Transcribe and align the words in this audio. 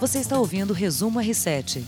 Você 0.00 0.18
está 0.18 0.38
ouvindo 0.38 0.70
o 0.70 0.72
Resumo 0.72 1.20
R7. 1.20 1.82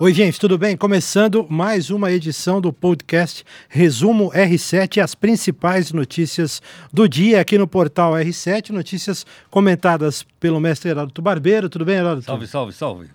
Oi, 0.00 0.12
gente, 0.12 0.40
tudo 0.40 0.58
bem? 0.58 0.76
Começando 0.76 1.46
mais 1.48 1.88
uma 1.88 2.10
edição 2.10 2.60
do 2.60 2.72
podcast 2.72 3.44
Resumo 3.68 4.28
R7, 4.32 5.00
as 5.00 5.14
principais 5.14 5.92
notícias 5.92 6.60
do 6.92 7.08
dia 7.08 7.40
aqui 7.40 7.56
no 7.56 7.68
portal 7.68 8.14
R7, 8.14 8.70
notícias 8.70 9.24
comentadas 9.48 10.26
pelo 10.40 10.58
mestre 10.58 10.90
Heródoto 10.90 11.22
Barbeiro. 11.22 11.68
Tudo 11.68 11.84
bem, 11.84 11.98
Heródoto? 11.98 12.26
Salve, 12.26 12.48
salve, 12.48 12.72
salve. 12.72 13.10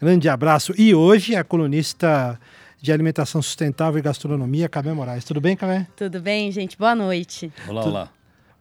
Grande 0.00 0.28
abraço. 0.28 0.74
E 0.76 0.92
hoje 0.92 1.36
a 1.36 1.44
colunista 1.44 2.40
de 2.82 2.90
alimentação 2.90 3.40
sustentável 3.40 4.00
e 4.00 4.02
gastronomia, 4.02 4.68
Camé 4.68 4.92
Moraes. 4.92 5.24
Tudo 5.24 5.40
bem, 5.40 5.54
Camé? 5.54 5.86
Tudo 5.94 6.20
bem, 6.20 6.50
gente? 6.50 6.76
Boa 6.76 6.96
noite. 6.96 7.52
Olá, 7.68 7.84
olá. 7.84 8.15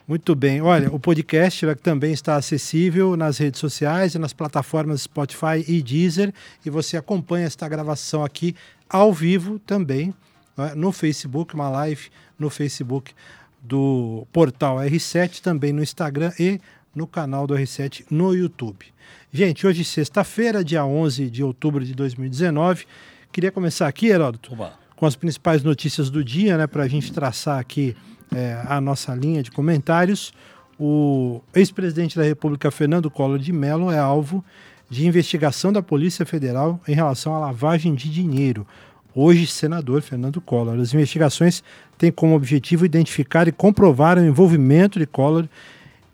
Muito 0.07 0.35
bem. 0.35 0.61
Olha, 0.61 0.93
o 0.93 0.99
podcast 0.99 1.65
também 1.77 2.13
está 2.13 2.35
acessível 2.35 3.17
nas 3.17 3.39
redes 3.39 3.59
sociais 3.59 4.13
e 4.13 4.19
nas 4.19 4.33
plataformas 4.33 5.01
Spotify 5.01 5.65
e 5.67 5.81
Deezer. 5.81 6.31
E 6.63 6.69
você 6.69 6.95
acompanha 6.95 7.47
esta 7.47 7.67
gravação 7.67 8.23
aqui 8.23 8.55
ao 8.87 9.11
vivo 9.11 9.57
também 9.57 10.13
né, 10.55 10.73
no 10.75 10.91
Facebook, 10.91 11.55
uma 11.55 11.69
live 11.69 12.09
no 12.37 12.51
Facebook 12.51 13.13
do 13.59 14.27
portal 14.31 14.77
R7, 14.77 15.41
também 15.41 15.73
no 15.73 15.81
Instagram 15.81 16.31
e 16.39 16.61
no 16.93 17.07
canal 17.07 17.47
do 17.47 17.55
R7 17.55 18.05
no 18.11 18.35
YouTube. 18.35 18.85
Gente, 19.33 19.65
hoje 19.65 19.83
sexta-feira, 19.83 20.63
dia 20.63 20.85
11 20.85 21.31
de 21.31 21.43
outubro 21.43 21.83
de 21.83 21.95
2019. 21.95 22.85
Queria 23.31 23.51
começar 23.51 23.87
aqui, 23.87 24.07
Heródoto, 24.07 24.53
Oba. 24.53 24.73
com 24.95 25.07
as 25.07 25.15
principais 25.15 25.63
notícias 25.63 26.11
do 26.11 26.23
dia, 26.23 26.57
né, 26.57 26.67
para 26.67 26.83
a 26.83 26.87
gente 26.87 27.11
traçar 27.11 27.59
aqui 27.59 27.95
é, 28.33 28.61
a 28.67 28.79
nossa 28.79 29.13
linha 29.13 29.43
de 29.43 29.51
comentários. 29.51 30.33
O 30.79 31.41
ex-presidente 31.53 32.17
da 32.17 32.23
República, 32.23 32.69
Fernando 32.69 33.09
Collor 33.09 33.39
de 33.39 33.51
Mello, 33.51 33.91
é 33.91 33.97
alvo 33.97 34.43
de 34.89 35.07
investigação 35.07 35.71
da 35.71 35.81
Polícia 35.81 36.25
Federal 36.25 36.79
em 36.87 36.93
relação 36.93 37.33
à 37.33 37.39
lavagem 37.39 37.95
de 37.95 38.09
dinheiro. 38.09 38.67
Hoje, 39.13 39.47
senador 39.47 40.01
Fernando 40.01 40.41
Collor. 40.41 40.79
As 40.79 40.93
investigações 40.93 41.63
têm 41.97 42.11
como 42.11 42.35
objetivo 42.35 42.85
identificar 42.85 43.47
e 43.47 43.51
comprovar 43.51 44.17
o 44.17 44.25
envolvimento 44.25 44.99
de 44.99 45.05
Collor 45.05 45.47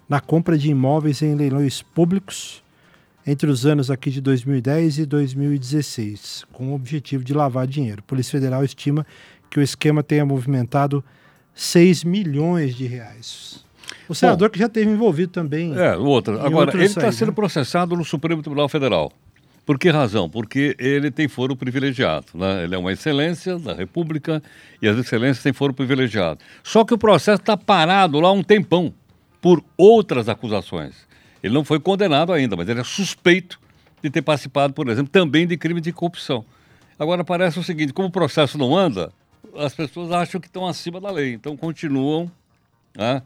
na 0.07 0.19
compra 0.19 0.57
de 0.57 0.69
imóveis 0.69 1.21
em 1.21 1.33
leilões 1.35 1.81
públicos 1.81 2.61
entre 3.25 3.49
os 3.49 3.65
anos 3.65 3.89
aqui 3.91 4.09
de 4.09 4.21
2010 4.21 4.99
e 4.99 5.05
2016, 5.05 6.45
com 6.51 6.71
o 6.71 6.75
objetivo 6.75 7.23
de 7.23 7.33
lavar 7.33 7.67
dinheiro. 7.67 7.99
A 7.99 8.09
Polícia 8.09 8.31
Federal 8.31 8.63
estima 8.63 9.05
que 9.49 9.59
o 9.59 9.63
esquema 9.63 10.01
tenha 10.01 10.25
movimentado 10.25 11.03
6 11.53 12.03
milhões 12.03 12.75
de 12.75 12.85
reais. 12.85 13.63
O 14.07 14.15
senador 14.15 14.49
Bom, 14.49 14.53
que 14.53 14.59
já 14.59 14.69
teve 14.69 14.89
envolvido 14.91 15.31
também. 15.31 15.77
É, 15.77 15.95
outra. 15.95 16.45
Agora, 16.45 16.75
ele 16.75 16.85
está 16.85 17.11
sendo 17.11 17.29
né? 17.29 17.35
processado 17.35 17.95
no 17.95 18.03
Supremo 18.03 18.41
Tribunal 18.41 18.67
Federal. 18.67 19.11
Por 19.65 19.77
que 19.77 19.89
razão? 19.89 20.29
Porque 20.29 20.75
ele 20.79 21.11
tem 21.11 21.27
foro 21.27 21.55
privilegiado. 21.55 22.25
Né? 22.33 22.63
Ele 22.63 22.75
é 22.75 22.77
uma 22.77 22.91
excelência 22.91 23.57
da 23.59 23.73
República 23.73 24.41
e 24.81 24.87
as 24.87 24.97
excelências 24.97 25.43
têm 25.43 25.53
foro 25.53 25.73
privilegiado. 25.73 26.39
Só 26.63 26.83
que 26.83 26.93
o 26.93 26.97
processo 26.97 27.41
está 27.41 27.55
parado 27.55 28.19
lá 28.19 28.31
um 28.31 28.43
tempão 28.43 28.93
por 29.39 29.63
outras 29.77 30.27
acusações. 30.27 30.95
Ele 31.43 31.53
não 31.53 31.63
foi 31.63 31.79
condenado 31.79 32.33
ainda, 32.33 32.55
mas 32.55 32.67
ele 32.69 32.79
é 32.79 32.83
suspeito 32.83 33.59
de 34.01 34.09
ter 34.09 34.21
participado, 34.21 34.73
por 34.73 34.89
exemplo, 34.89 35.11
também 35.11 35.47
de 35.47 35.57
crime 35.57 35.79
de 35.79 35.91
corrupção. 35.91 36.43
Agora 36.97 37.23
parece 37.23 37.59
o 37.59 37.63
seguinte: 37.63 37.93
como 37.93 38.07
o 38.07 38.11
processo 38.11 38.57
não 38.57 38.75
anda, 38.75 39.11
as 39.57 39.73
pessoas 39.73 40.11
acham 40.11 40.39
que 40.39 40.47
estão 40.47 40.65
acima 40.67 40.99
da 40.99 41.11
lei, 41.11 41.33
então 41.33 41.55
continuam 41.57 42.31
né, 42.95 43.21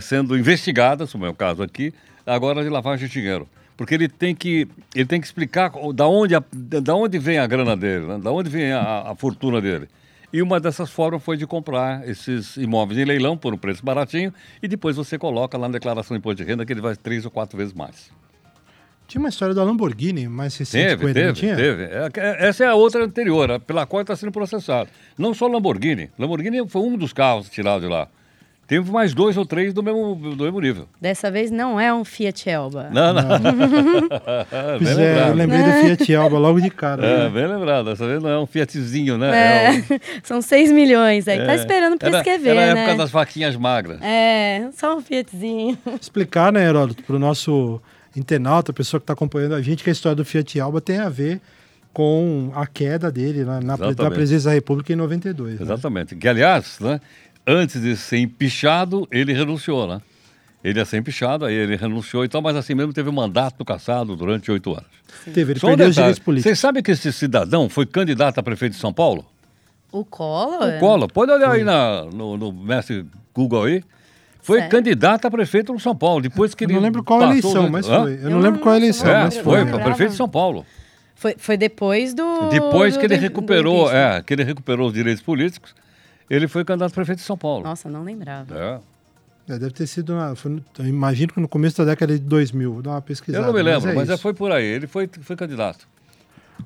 sendo 0.00 0.36
investigadas, 0.36 1.12
como 1.12 1.26
é 1.26 1.28
o 1.28 1.34
caso 1.34 1.62
aqui, 1.62 1.92
agora 2.26 2.62
de 2.62 2.68
lavagem 2.68 3.06
de 3.06 3.12
dinheiro. 3.12 3.48
Porque 3.76 3.94
ele 3.94 4.08
tem 4.08 4.34
que, 4.34 4.68
ele 4.94 5.06
tem 5.06 5.20
que 5.20 5.26
explicar 5.26 5.72
da 5.94 6.06
onde, 6.06 6.34
a, 6.34 6.42
da 6.52 6.94
onde 6.94 7.18
vem 7.18 7.38
a 7.38 7.46
grana 7.46 7.76
dele, 7.76 8.06
né, 8.06 8.18
da 8.18 8.30
onde 8.30 8.50
vem 8.50 8.72
a, 8.72 9.10
a 9.10 9.14
fortuna 9.14 9.60
dele. 9.60 9.88
E 10.32 10.42
uma 10.42 10.60
dessas 10.60 10.90
formas 10.90 11.22
foi 11.22 11.36
de 11.36 11.46
comprar 11.46 12.06
esses 12.08 12.56
imóveis 12.56 12.98
em 12.98 13.04
leilão 13.04 13.36
por 13.36 13.52
um 13.52 13.58
preço 13.58 13.84
baratinho 13.84 14.32
e 14.62 14.68
depois 14.68 14.96
você 14.96 15.18
coloca 15.18 15.58
lá 15.58 15.66
na 15.66 15.72
declaração 15.72 16.14
de 16.14 16.20
imposto 16.20 16.44
de 16.44 16.48
renda 16.48 16.64
que 16.64 16.72
ele 16.72 16.80
vai 16.80 16.94
três 16.94 17.24
ou 17.24 17.30
quatro 17.30 17.58
vezes 17.58 17.72
mais. 17.72 18.12
Tinha 19.10 19.18
uma 19.20 19.28
história 19.28 19.52
da 19.52 19.64
Lamborghini 19.64 20.28
mais 20.28 20.56
recente 20.56 20.84
teve, 20.84 21.02
com 21.02 21.08
ele, 21.08 21.14
teve, 21.14 21.32
tinha? 21.32 21.56
Teve, 21.56 21.82
é, 21.82 22.46
Essa 22.46 22.62
é 22.62 22.68
a 22.68 22.76
outra 22.76 23.04
anterior, 23.04 23.58
pela 23.58 23.84
qual 23.84 24.02
está 24.02 24.14
sendo 24.14 24.30
processado. 24.30 24.88
Não 25.18 25.34
só 25.34 25.48
Lamborghini. 25.48 26.12
Lamborghini 26.16 26.64
foi 26.68 26.80
um 26.82 26.96
dos 26.96 27.12
carros 27.12 27.50
tirados 27.50 27.82
de 27.82 27.88
lá. 27.88 28.06
Teve 28.68 28.88
mais 28.88 29.12
dois 29.12 29.36
ou 29.36 29.44
três 29.44 29.74
do 29.74 29.82
mesmo, 29.82 30.14
do 30.14 30.44
mesmo 30.44 30.60
nível. 30.60 30.88
Dessa 31.00 31.28
vez 31.28 31.50
não 31.50 31.80
é 31.80 31.92
um 31.92 32.04
Fiat 32.04 32.48
Elba. 32.48 32.88
Não, 32.92 33.12
não. 33.12 33.22
pois 34.78 34.96
é, 34.96 35.28
eu 35.28 35.34
lembrei 35.34 35.60
do 35.60 35.72
Fiat 35.72 36.12
Elba 36.12 36.38
logo 36.38 36.60
de 36.60 36.70
cara. 36.70 37.04
É, 37.04 37.18
né? 37.24 37.30
bem 37.30 37.48
lembrado. 37.48 37.86
Dessa 37.86 38.06
vez 38.06 38.22
não 38.22 38.30
é 38.30 38.38
um 38.38 38.46
Fiatzinho, 38.46 39.18
né? 39.18 39.36
É, 39.36 39.66
é 39.66 39.72
um... 39.72 39.82
São 40.22 40.40
6 40.40 40.70
milhões 40.70 41.26
aí. 41.26 41.40
É. 41.40 41.46
Tá 41.46 41.56
esperando 41.56 41.98
prescrever, 41.98 42.52
era, 42.52 42.60
era 42.60 42.74
né? 42.74 42.80
a 42.80 42.84
época 42.84 42.98
das 42.98 43.10
vaquinhas 43.10 43.56
magras. 43.56 44.00
É, 44.02 44.68
só 44.72 44.96
um 44.96 45.00
Fiatzinho. 45.00 45.76
Explicar, 46.00 46.52
né, 46.52 46.64
Heródoto, 46.64 47.02
para 47.02 47.16
o 47.16 47.18
nosso 47.18 47.82
internauta, 48.16 48.70
a 48.70 48.74
pessoa 48.74 49.00
que 49.00 49.04
está 49.04 49.12
acompanhando 49.12 49.54
a 49.54 49.62
gente, 49.62 49.82
que 49.84 49.90
a 49.90 49.92
história 49.92 50.16
do 50.16 50.24
Fiat 50.24 50.58
Elba 50.58 50.80
tem 50.80 50.98
a 50.98 51.08
ver 51.08 51.40
com 51.92 52.52
a 52.54 52.66
queda 52.66 53.10
dele 53.10 53.44
na, 53.44 53.60
na 53.60 53.76
presidência 54.10 54.50
da 54.50 54.54
República 54.54 54.92
em 54.92 54.96
92. 54.96 55.58
Né? 55.58 55.62
Exatamente. 55.62 56.14
Né? 56.14 56.20
Que, 56.20 56.28
aliás, 56.28 56.78
né, 56.80 57.00
antes 57.46 57.80
de 57.80 57.96
ser 57.96 58.18
empichado, 58.18 59.08
ele 59.10 59.32
renunciou, 59.32 59.86
né? 59.86 60.00
Ele 60.62 60.78
ia 60.78 60.84
ser 60.84 60.98
empichado, 60.98 61.46
aí 61.46 61.54
ele 61.54 61.74
renunciou 61.74 62.22
e 62.22 62.28
tal, 62.28 62.42
mas 62.42 62.54
assim 62.54 62.74
mesmo 62.74 62.92
teve 62.92 63.08
um 63.08 63.12
mandato 63.12 63.64
caçado 63.64 64.14
durante 64.14 64.50
oito 64.50 64.72
anos. 64.72 64.90
Sim. 65.24 65.32
Teve, 65.32 65.52
ele 65.54 65.60
Só 65.60 65.68
perdeu 65.68 65.86
um 65.86 65.88
os 65.88 65.94
direitos 65.94 66.18
políticos. 66.18 66.50
Vocês 66.50 66.58
sabem 66.58 66.82
que 66.82 66.90
esse 66.90 67.10
cidadão 67.12 67.68
foi 67.68 67.86
candidato 67.86 68.38
a 68.38 68.42
prefeito 68.42 68.74
de 68.74 68.78
São 68.78 68.92
Paulo? 68.92 69.24
O 69.90 70.04
Collor? 70.04 70.76
O 70.76 70.78
Collor. 70.78 71.10
Pode 71.10 71.32
olhar 71.32 71.50
aí 71.50 71.64
na, 71.64 72.04
no, 72.04 72.36
no 72.36 72.52
mestre 72.52 73.06
Google 73.34 73.64
aí. 73.64 73.82
Foi 74.42 74.58
certo. 74.58 74.70
candidato 74.70 75.26
a 75.26 75.30
prefeito 75.30 75.72
no 75.72 75.80
São 75.80 75.94
Paulo. 75.94 76.22
Depois 76.22 76.54
que 76.54 76.64
eu 76.64 76.66
ele. 76.66 76.74
não 76.74 76.82
lembro 76.82 77.04
qual 77.04 77.22
eleição, 77.22 77.68
mas 77.68 77.86
foi. 77.86 78.14
Eu, 78.14 78.18
eu 78.18 78.30
não 78.30 78.40
lembro 78.40 78.60
qual 78.60 78.74
eleição, 78.74 79.10
é, 79.10 79.24
mas 79.24 79.36
foi. 79.36 79.60
Foi 79.60 79.66
para 79.66 79.84
prefeito 79.84 80.10
de 80.10 80.16
São 80.16 80.28
Paulo. 80.28 80.64
Foi, 81.14 81.34
foi 81.36 81.56
depois 81.56 82.14
do. 82.14 82.48
Depois 82.48 82.94
do, 82.94 83.00
que 83.00 83.06
ele 83.06 83.16
do, 83.16 83.20
recuperou, 83.20 83.84
do 83.84 83.94
é, 83.94 84.22
que 84.22 84.32
ele 84.32 84.44
recuperou 84.44 84.88
os 84.88 84.94
direitos 84.94 85.22
políticos, 85.22 85.74
ele 86.28 86.48
foi 86.48 86.64
candidato 86.64 86.92
a 86.92 86.94
prefeito 86.94 87.18
de 87.18 87.24
São 87.24 87.36
Paulo. 87.36 87.64
Nossa, 87.64 87.88
não 87.88 88.02
lembrava. 88.02 88.56
É. 88.56 88.80
É, 89.48 89.58
deve 89.58 89.72
ter 89.72 89.86
sido, 89.88 90.14
na, 90.14 90.36
foi, 90.36 90.62
imagino 90.78 91.32
que 91.32 91.40
no 91.40 91.48
começo 91.48 91.76
da 91.78 91.84
década 91.84 92.16
de 92.16 92.24
2000, 92.24 92.72
vou 92.72 92.82
dar 92.82 92.90
uma 92.90 93.02
pesquisada. 93.02 93.42
Eu 93.42 93.48
não 93.48 93.52
me 93.52 93.62
lembro, 93.62 93.92
mas, 93.94 94.08
é 94.08 94.12
mas 94.12 94.20
foi 94.20 94.32
por 94.32 94.52
aí, 94.52 94.64
ele 94.64 94.86
foi, 94.86 95.10
foi 95.22 95.34
candidato. 95.34 95.88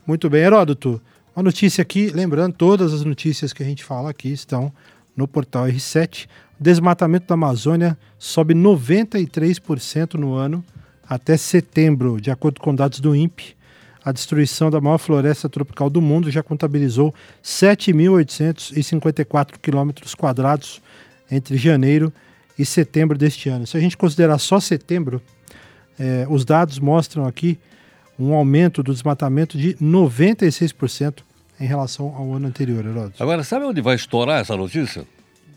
Muito 0.06 0.28
bem, 0.28 0.42
Heródoto, 0.42 1.00
uma 1.34 1.42
notícia 1.42 1.80
aqui, 1.80 2.10
lembrando, 2.10 2.54
todas 2.54 2.92
as 2.92 3.02
notícias 3.02 3.52
que 3.54 3.62
a 3.62 3.66
gente 3.66 3.82
fala 3.82 4.10
aqui 4.10 4.30
estão 4.30 4.70
no 5.16 5.26
portal 5.26 5.66
R7. 5.66 6.28
Desmatamento 6.58 7.26
da 7.26 7.34
Amazônia 7.34 7.98
sobe 8.18 8.54
93% 8.54 10.14
no 10.14 10.34
ano 10.34 10.64
até 11.08 11.36
setembro, 11.36 12.20
de 12.20 12.30
acordo 12.30 12.60
com 12.60 12.74
dados 12.74 12.98
do 13.00 13.14
INPE. 13.14 13.54
A 14.04 14.10
destruição 14.12 14.70
da 14.70 14.80
maior 14.80 14.98
floresta 14.98 15.48
tropical 15.48 15.88
do 15.88 16.00
mundo 16.00 16.28
já 16.30 16.42
contabilizou 16.42 17.14
7.854 17.42 19.54
quilômetros 19.60 20.14
quadrados 20.14 20.82
entre 21.30 21.56
janeiro 21.56 22.12
e 22.58 22.66
setembro 22.66 23.16
deste 23.16 23.48
ano. 23.48 23.66
Se 23.66 23.76
a 23.76 23.80
gente 23.80 23.96
considerar 23.96 24.38
só 24.38 24.60
setembro, 24.60 25.22
eh, 25.98 26.26
os 26.28 26.44
dados 26.44 26.78
mostram 26.78 27.26
aqui 27.26 27.58
um 28.18 28.34
aumento 28.34 28.82
do 28.82 28.92
desmatamento 28.92 29.56
de 29.58 29.74
96% 29.76 31.22
em 31.58 31.66
relação 31.66 32.14
ao 32.14 32.34
ano 32.34 32.46
anterior, 32.46 32.84
Heródoto. 32.84 33.22
Agora, 33.22 33.42
sabe 33.42 33.64
onde 33.64 33.80
vai 33.80 33.94
estourar 33.94 34.40
essa 34.40 34.54
notícia? 34.56 35.06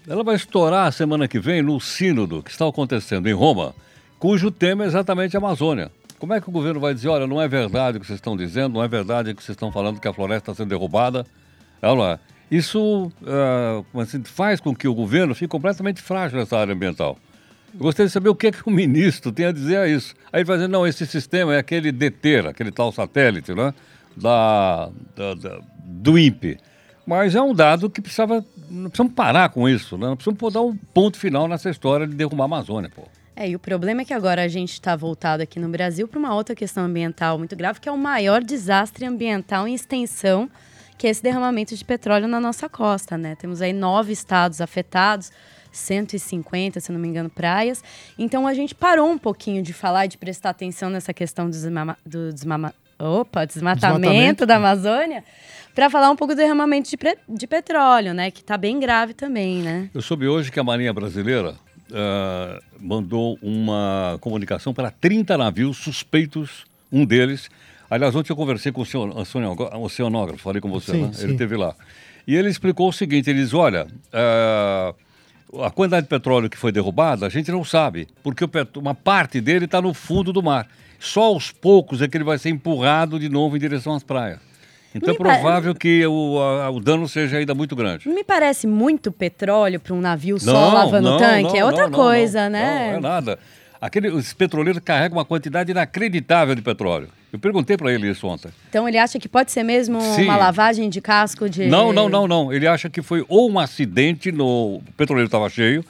Ela 0.08 0.24
vai 0.24 0.38
estourar 0.38 0.90
semana 0.94 1.28
que 1.28 1.38
vem 1.38 1.62
no 1.62 1.82
sínodo 1.82 2.42
que 2.42 2.50
está 2.50 2.66
acontecendo 2.66 3.28
em 3.28 3.34
Roma, 3.34 3.76
cujo 4.18 4.50
tema 4.50 4.86
é 4.86 4.88
exatamente 4.88 5.36
a 5.36 5.40
Amazônia. 5.40 5.92
Como 6.18 6.34
é 6.34 6.40
que 6.40 6.48
o 6.48 6.52
governo 6.52 6.80
vai 6.80 6.94
dizer, 6.94 7.10
olha, 7.10 7.28
não 7.28 7.42
é 7.42 7.48
verdade 7.48 7.98
o 7.98 8.00
que 8.00 8.08
vocês 8.08 8.16
estão 8.16 8.38
dizendo, 8.38 8.76
não 8.76 8.84
é 8.84 8.88
verdade 8.88 9.32
o 9.32 9.36
que 9.36 9.44
vocês 9.44 9.54
estão 9.54 9.70
falando 9.70 10.00
que 10.00 10.08
a 10.08 10.14
floresta 10.14 10.52
está 10.52 10.64
sendo 10.64 10.70
derrubada? 10.70 11.26
Ela, 11.82 12.22
isso 12.50 13.12
uh, 13.22 14.00
assim, 14.00 14.24
faz 14.24 14.62
com 14.62 14.74
que 14.74 14.88
o 14.88 14.94
governo 14.94 15.36
fique 15.36 15.50
completamente 15.50 16.02
frágil 16.02 16.40
nessa 16.40 16.58
área 16.58 16.74
ambiental. 16.74 17.20
Eu 17.74 17.82
gostaria 17.82 18.08
de 18.08 18.14
saber 18.14 18.30
o 18.30 18.36
que, 18.36 18.48
é 18.48 18.52
que 18.54 18.62
o 18.66 18.72
ministro 18.72 19.30
tem 19.34 19.46
a 19.46 19.52
dizer 19.52 19.78
a 19.78 19.90
isso. 19.90 20.16
Aí 20.32 20.40
ele 20.40 20.46
vai 20.46 20.56
dizer, 20.56 20.70
não, 20.70 20.88
esse 20.88 21.06
sistema 21.06 21.54
é 21.54 21.58
aquele 21.58 21.92
DETER, 21.92 22.48
aquele 22.48 22.72
tal 22.72 22.94
satélite, 22.94 23.54
né? 23.54 23.74
Da, 24.16 24.90
da, 25.14 25.34
da, 25.34 25.60
do 25.84 26.18
INPE. 26.18 26.58
Mas 27.08 27.36
é 27.36 27.42
um 27.42 27.54
dado 27.54 27.90
que 27.90 28.02
precisava. 28.02 28.46
Não 28.70 28.90
precisamos 28.90 29.14
parar 29.14 29.48
com 29.48 29.68
isso, 29.70 29.98
né? 29.98 30.08
Não 30.08 30.18
precisamos 30.18 30.54
dar 30.54 30.62
um 30.62 30.76
ponto 30.94 31.18
final 31.18 31.48
nessa 31.48 31.70
história 31.70 32.06
de 32.06 32.14
derrubar 32.14 32.44
a 32.44 32.46
Amazônia, 32.46 32.92
pô. 32.94 33.04
É, 33.34 33.48
e 33.48 33.56
o 33.56 33.60
problema 33.60 34.02
é 34.02 34.06
que 34.06 34.14
agora 34.14 34.44
a 34.44 34.48
gente 34.50 34.74
está 34.74 34.94
voltado 34.94 35.42
aqui 35.42 35.58
no 35.58 35.70
Brasil 35.70 36.06
para 36.08 36.20
uma 36.20 36.36
outra 36.36 36.54
questão 36.54 36.84
ambiental 36.84 37.38
muito 37.38 37.56
grave, 37.56 37.80
que 37.80 37.88
é 37.88 37.92
o 37.92 37.98
maior 37.98 38.44
desastre 38.44 39.06
ambiental 39.06 39.68
em 39.68 39.74
extensão, 39.74 40.50
que 40.98 41.08
é 41.08 41.10
esse 41.10 41.24
derramamento 41.24 41.74
de 41.76 41.86
petróleo 41.86 42.28
na 42.28 42.42
nossa 42.42 42.68
costa, 42.68 43.18
né? 43.18 43.36
Temos 43.36 43.62
aí 43.62 43.72
nove 43.72 44.12
estados 44.12 44.60
afetados, 44.60 45.32
150, 45.72 46.82
se 46.82 46.92
não 46.92 47.00
me 47.00 47.08
engano, 47.08 47.30
praias. 47.30 47.82
Então 48.20 48.46
a 48.46 48.54
gente 48.54 48.76
parou 48.76 49.10
um 49.10 49.18
pouquinho 49.18 49.62
de 49.62 49.72
falar 49.72 50.06
e 50.06 50.10
de 50.10 50.18
prestar 50.18 50.50
atenção 50.50 50.90
nessa 50.90 51.14
questão 51.14 51.46
do, 51.46 51.52
desmama, 51.52 51.98
do 52.06 52.34
desmama, 52.34 52.74
opa, 53.00 53.46
desmatamento, 53.46 54.02
desmatamento. 54.02 54.46
da 54.46 54.56
Amazônia 54.58 55.24
para 55.78 55.92
falar 55.92 56.10
um 56.10 56.16
pouco 56.16 56.34
do 56.34 56.38
derramamento 56.38 56.90
de, 56.90 56.98
de 57.30 57.46
petróleo, 57.46 58.12
né? 58.12 58.32
Que 58.32 58.42
está 58.42 58.58
bem 58.58 58.80
grave 58.80 59.14
também, 59.14 59.62
né? 59.62 59.92
Eu 59.94 60.02
soube 60.02 60.28
hoje 60.28 60.52
que 60.52 60.60
a 60.60 60.64
Marinha 60.64 60.92
Brasileira 60.92 61.52
uh, 61.52 62.64
mandou 62.80 63.38
uma 63.44 64.18
comunicação 64.20 64.74
para 64.74 64.90
30 64.90 65.38
navios 65.38 65.78
suspeitos, 65.78 66.66
um 66.92 67.06
deles. 67.06 67.48
Aliás, 67.92 68.16
ontem 68.16 68.32
eu 68.32 68.36
conversei 68.36 68.72
com 68.72 68.82
o 68.82 69.84
oceanógrafo, 69.84 70.42
falei 70.42 70.60
com 70.60 70.68
você, 70.68 70.94
sim, 70.94 71.02
né? 71.04 71.12
Sim. 71.14 71.26
Ele 71.26 71.34
esteve 71.34 71.56
lá. 71.56 71.76
E 72.26 72.36
ele 72.36 72.50
explicou 72.50 72.90
o 72.90 72.94
seguinte: 72.94 73.30
ele 73.30 73.44
diz, 73.44 73.54
olha. 73.54 73.86
Uh, 73.86 75.08
a 75.64 75.72
quantidade 75.72 76.04
de 76.04 76.10
petróleo 76.10 76.50
que 76.50 76.58
foi 76.58 76.74
derrubada, 76.74 77.26
a 77.26 77.30
gente 77.30 77.50
não 77.54 77.64
sabe, 77.64 78.06
porque 78.22 78.44
uma 78.76 78.94
parte 78.94 79.40
dele 79.40 79.64
está 79.64 79.82
no 79.82 79.94
fundo 79.94 80.34
do 80.34 80.44
mar. 80.44 80.68
Só 81.00 81.22
aos 81.22 81.52
poucos 81.52 82.02
é 82.02 82.08
que 82.08 82.18
ele 82.18 82.26
vai 82.26 82.38
ser 82.38 82.50
empurrado 82.50 83.18
de 83.18 83.30
novo 83.30 83.56
em 83.56 83.60
direção 83.60 83.96
às 83.96 84.04
praias. 84.04 84.40
Então 84.98 85.10
Me 85.10 85.16
é 85.16 85.18
provável 85.18 85.74
que 85.74 86.06
o, 86.06 86.40
a, 86.40 86.70
o 86.70 86.80
dano 86.80 87.08
seja 87.08 87.38
ainda 87.38 87.54
muito 87.54 87.76
grande. 87.76 88.08
Me 88.10 88.24
parece 88.24 88.68
muito 88.68 89.12
petróleo 89.12 89.80
para 89.80 89.94
um 89.94 90.02
navio 90.02 90.40
só 90.40 90.52
não, 90.52 90.74
lavando 90.74 91.12
não, 91.12 91.18
tanque. 91.18 91.44
Não, 91.44 91.56
é 91.56 91.66
outra 91.66 91.90
coisa, 91.90 92.50
né? 92.50 92.92
Não, 92.92 92.98
é 92.98 93.00
nada. 93.00 93.40
Aquele, 93.80 94.10
os 94.10 94.34
petroleiros 94.34 94.82
carregam 94.84 95.18
uma 95.18 95.26
quantidade 95.26 95.72
inacreditável 95.72 96.56
de 96.56 96.62
petróleo. 96.62 97.10
Eu 97.32 97.38
perguntei 97.38 97.78
para 97.78 97.94
ele 97.94 98.10
isso 98.10 98.26
ontem. 98.26 98.50
Então 98.70 98.88
ele 98.88 98.98
acha 98.98 99.20
que 99.20 99.30
pode 99.30 99.52
ser 99.52 99.62
mesmo 99.62 100.02
Sim. 100.02 100.24
uma 100.24 100.38
lavagem 100.38 100.90
de 100.90 101.00
casco 101.00 101.50
de. 101.50 101.68
Não, 101.68 101.94
não, 101.94 102.10
não, 102.10 102.28
não. 102.28 102.52
Ele 102.52 102.66
acha 102.66 102.90
que 102.90 103.02
foi 103.02 103.24
ou 103.28 103.52
um 103.52 103.60
acidente 103.60 104.32
no. 104.32 104.78
O 104.78 104.84
petroleiro 104.96 105.28
estava 105.28 105.50
cheio, 105.50 105.86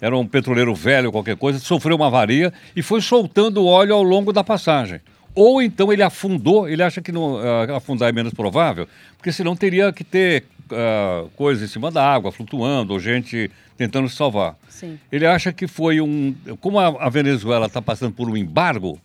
era 0.00 0.16
um 0.16 0.26
petroleiro 0.26 0.74
velho, 0.74 1.10
qualquer 1.10 1.36
coisa, 1.36 1.58
sofreu 1.58 1.96
uma 1.96 2.06
avaria 2.06 2.52
e 2.76 2.82
foi 2.82 3.00
soltando 3.00 3.64
óleo 3.64 3.94
ao 3.94 4.02
longo 4.02 4.32
da 4.32 4.44
passagem. 4.44 5.00
Ou 5.34 5.62
então 5.62 5.92
ele 5.92 6.02
afundou, 6.02 6.68
ele 6.68 6.82
acha 6.82 7.00
que 7.00 7.10
não, 7.10 7.34
uh, 7.34 7.74
afundar 7.74 8.08
é 8.08 8.12
menos 8.12 8.34
provável, 8.34 8.86
porque 9.16 9.32
senão 9.32 9.56
teria 9.56 9.92
que 9.92 10.04
ter 10.04 10.44
uh, 10.70 11.28
coisa 11.30 11.64
em 11.64 11.68
cima 11.68 11.90
da 11.90 12.04
água, 12.04 12.30
flutuando, 12.30 12.92
ou 12.92 13.00
gente 13.00 13.50
tentando 13.76 14.08
se 14.08 14.16
salvar. 14.16 14.56
Sim. 14.68 14.98
Ele 15.10 15.26
acha 15.26 15.52
que 15.52 15.66
foi 15.66 16.00
um. 16.00 16.34
Como 16.60 16.78
a, 16.78 17.06
a 17.06 17.08
Venezuela 17.08 17.66
está 17.66 17.80
passando 17.80 18.12
por 18.12 18.28
um 18.28 18.36
embargo, 18.36 19.00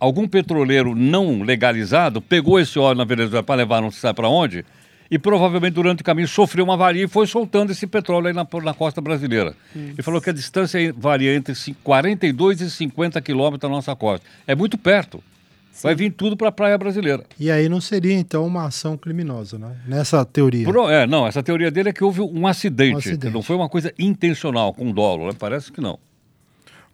algum 0.00 0.26
petroleiro 0.26 0.94
não 0.94 1.42
legalizado 1.42 2.22
pegou 2.22 2.58
esse 2.58 2.78
óleo 2.78 2.96
na 2.98 3.04
Venezuela 3.04 3.42
para 3.42 3.56
levar 3.56 3.82
não 3.82 3.90
se 3.90 4.00
sabe 4.00 4.16
para 4.16 4.28
onde, 4.28 4.64
e 5.10 5.18
provavelmente 5.18 5.74
durante 5.74 6.00
o 6.00 6.04
caminho 6.04 6.26
sofreu 6.26 6.64
uma 6.64 6.74
avaria 6.74 7.04
e 7.04 7.08
foi 7.08 7.26
soltando 7.26 7.70
esse 7.70 7.86
petróleo 7.86 8.28
aí 8.28 8.32
na, 8.32 8.46
na 8.62 8.74
costa 8.74 9.00
brasileira. 9.00 9.54
Isso. 9.74 9.92
Ele 9.94 10.02
falou 10.02 10.20
que 10.20 10.30
a 10.30 10.32
distância 10.32 10.92
varia 10.96 11.34
entre 11.34 11.54
42 11.82 12.60
e 12.60 12.70
50 12.70 13.20
quilômetros 13.20 13.60
da 13.60 13.68
nossa 13.68 13.94
costa. 13.94 14.26
É 14.46 14.54
muito 14.54 14.76
perto. 14.76 15.22
Vai 15.82 15.94
vir 15.94 16.10
tudo 16.10 16.36
para 16.36 16.48
a 16.48 16.52
praia 16.52 16.76
brasileira. 16.78 17.24
E 17.38 17.50
aí 17.50 17.68
não 17.68 17.80
seria, 17.80 18.14
então, 18.14 18.46
uma 18.46 18.66
ação 18.66 18.96
criminosa, 18.96 19.58
né? 19.58 19.76
Nessa 19.86 20.24
teoria. 20.24 20.66
Pro, 20.66 20.88
é, 20.88 21.06
não, 21.06 21.26
essa 21.26 21.42
teoria 21.42 21.70
dele 21.70 21.90
é 21.90 21.92
que 21.92 22.02
houve 22.02 22.20
um 22.20 22.46
acidente. 22.46 22.94
Um 22.94 22.98
acidente. 22.98 23.34
Não 23.34 23.42
foi 23.42 23.56
uma 23.56 23.68
coisa 23.68 23.92
intencional 23.98 24.72
com 24.72 24.90
dolo, 24.90 25.26
né? 25.26 25.32
parece 25.38 25.70
que 25.70 25.80
não. 25.80 25.98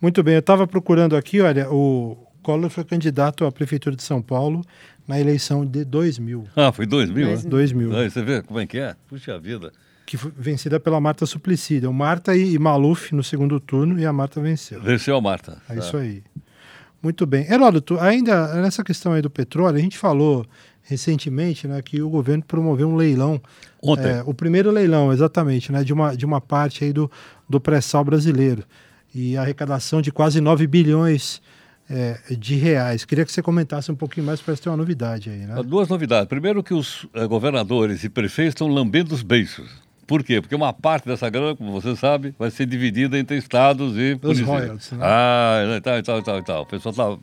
Muito 0.00 0.22
bem, 0.22 0.34
eu 0.34 0.40
estava 0.40 0.66
procurando 0.66 1.14
aqui, 1.14 1.40
olha, 1.40 1.70
o 1.70 2.16
Collor 2.42 2.68
foi 2.68 2.84
candidato 2.84 3.44
à 3.44 3.52
Prefeitura 3.52 3.94
de 3.94 4.02
São 4.02 4.20
Paulo 4.20 4.64
na 5.06 5.20
eleição 5.20 5.64
de 5.64 5.84
2000. 5.84 6.48
Ah, 6.56 6.72
foi 6.72 6.86
2000? 6.86 7.24
2000. 7.24 7.50
2000. 7.50 7.96
Ah, 7.96 8.10
você 8.10 8.22
vê 8.22 8.42
como 8.42 8.58
é 8.58 8.66
que 8.66 8.78
é? 8.78 8.96
Puxa 9.08 9.38
vida. 9.38 9.72
Que 10.04 10.16
foi 10.16 10.32
vencida 10.36 10.80
pela 10.80 11.00
Marta 11.00 11.24
Suplicy. 11.24 11.80
Marta 11.88 12.36
e 12.36 12.58
Maluf 12.58 13.14
no 13.14 13.22
segundo 13.22 13.60
turno 13.60 13.98
e 13.98 14.04
a 14.04 14.12
Marta 14.12 14.40
venceu. 14.40 14.80
Venceu 14.80 15.16
a 15.16 15.20
Marta. 15.20 15.62
É 15.68 15.78
isso 15.78 15.96
aí. 15.96 16.22
Muito 17.02 17.26
bem. 17.26 17.50
Heródoto, 17.50 17.98
ainda 17.98 18.54
nessa 18.62 18.84
questão 18.84 19.12
aí 19.12 19.20
do 19.20 19.28
petróleo, 19.28 19.76
a 19.76 19.80
gente 19.80 19.98
falou 19.98 20.46
recentemente 20.82 21.66
né, 21.66 21.80
que 21.82 22.00
o 22.00 22.08
governo 22.08 22.44
promoveu 22.44 22.88
um 22.88 22.94
leilão. 22.94 23.40
Ontem. 23.82 24.08
É, 24.08 24.22
o 24.24 24.32
primeiro 24.32 24.70
leilão, 24.70 25.12
exatamente, 25.12 25.72
né, 25.72 25.82
de, 25.82 25.92
uma, 25.92 26.16
de 26.16 26.24
uma 26.24 26.40
parte 26.40 26.84
aí 26.84 26.92
do, 26.92 27.10
do 27.48 27.60
pré-sal 27.60 28.04
brasileiro. 28.04 28.64
E 29.14 29.36
a 29.36 29.42
arrecadação 29.42 30.00
de 30.00 30.12
quase 30.12 30.40
9 30.40 30.66
bilhões 30.66 31.42
é, 31.90 32.18
de 32.38 32.54
reais. 32.56 33.04
Queria 33.04 33.24
que 33.24 33.32
você 33.32 33.42
comentasse 33.42 33.90
um 33.90 33.94
pouquinho 33.94 34.24
mais, 34.24 34.40
para 34.40 34.56
ter 34.56 34.68
uma 34.68 34.76
novidade 34.76 35.28
aí. 35.28 35.40
Né? 35.40 35.62
Duas 35.62 35.88
novidades. 35.88 36.28
Primeiro 36.28 36.62
que 36.62 36.72
os 36.72 37.06
é, 37.12 37.26
governadores 37.26 38.04
e 38.04 38.08
prefeitos 38.08 38.52
estão 38.52 38.68
lambendo 38.68 39.14
os 39.14 39.22
beiços. 39.22 39.70
Por 40.12 40.22
quê? 40.22 40.42
Porque 40.42 40.54
uma 40.54 40.74
parte 40.74 41.06
dessa 41.06 41.30
grana, 41.30 41.56
como 41.56 41.72
você 41.72 41.96
sabe, 41.96 42.34
vai 42.38 42.50
ser 42.50 42.66
dividida 42.66 43.18
entre 43.18 43.38
estados 43.38 43.96
e 43.96 44.18
Os 44.22 44.40
royalties, 44.40 44.92
né? 44.92 44.98
Ah, 45.00 45.80
tal, 45.82 45.96
e 45.96 46.02
tal, 46.02 46.22
tal, 46.22 46.38
e 46.38 46.44
tal. 46.44 46.62
O 46.64 46.66
pessoal 46.66 46.94
tá... 46.94 47.18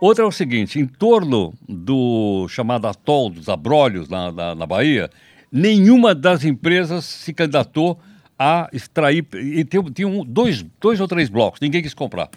Outra 0.00 0.24
é 0.24 0.26
o 0.26 0.32
seguinte, 0.32 0.80
em 0.80 0.84
torno 0.84 1.54
do 1.68 2.48
chamado 2.48 2.88
atol 2.88 3.30
dos 3.30 3.48
abrolhos 3.48 4.08
na, 4.08 4.32
na, 4.32 4.54
na 4.56 4.66
Bahia, 4.66 5.08
nenhuma 5.52 6.16
das 6.16 6.42
empresas 6.42 7.04
se 7.04 7.32
candidatou 7.32 8.00
a 8.36 8.68
extrair... 8.72 9.24
E 9.34 9.64
tinha 9.64 10.08
um, 10.08 10.24
dois, 10.24 10.66
dois 10.80 11.00
ou 11.00 11.06
três 11.06 11.28
blocos, 11.28 11.60
ninguém 11.60 11.80
quis 11.80 11.94
comprar. 11.94 12.28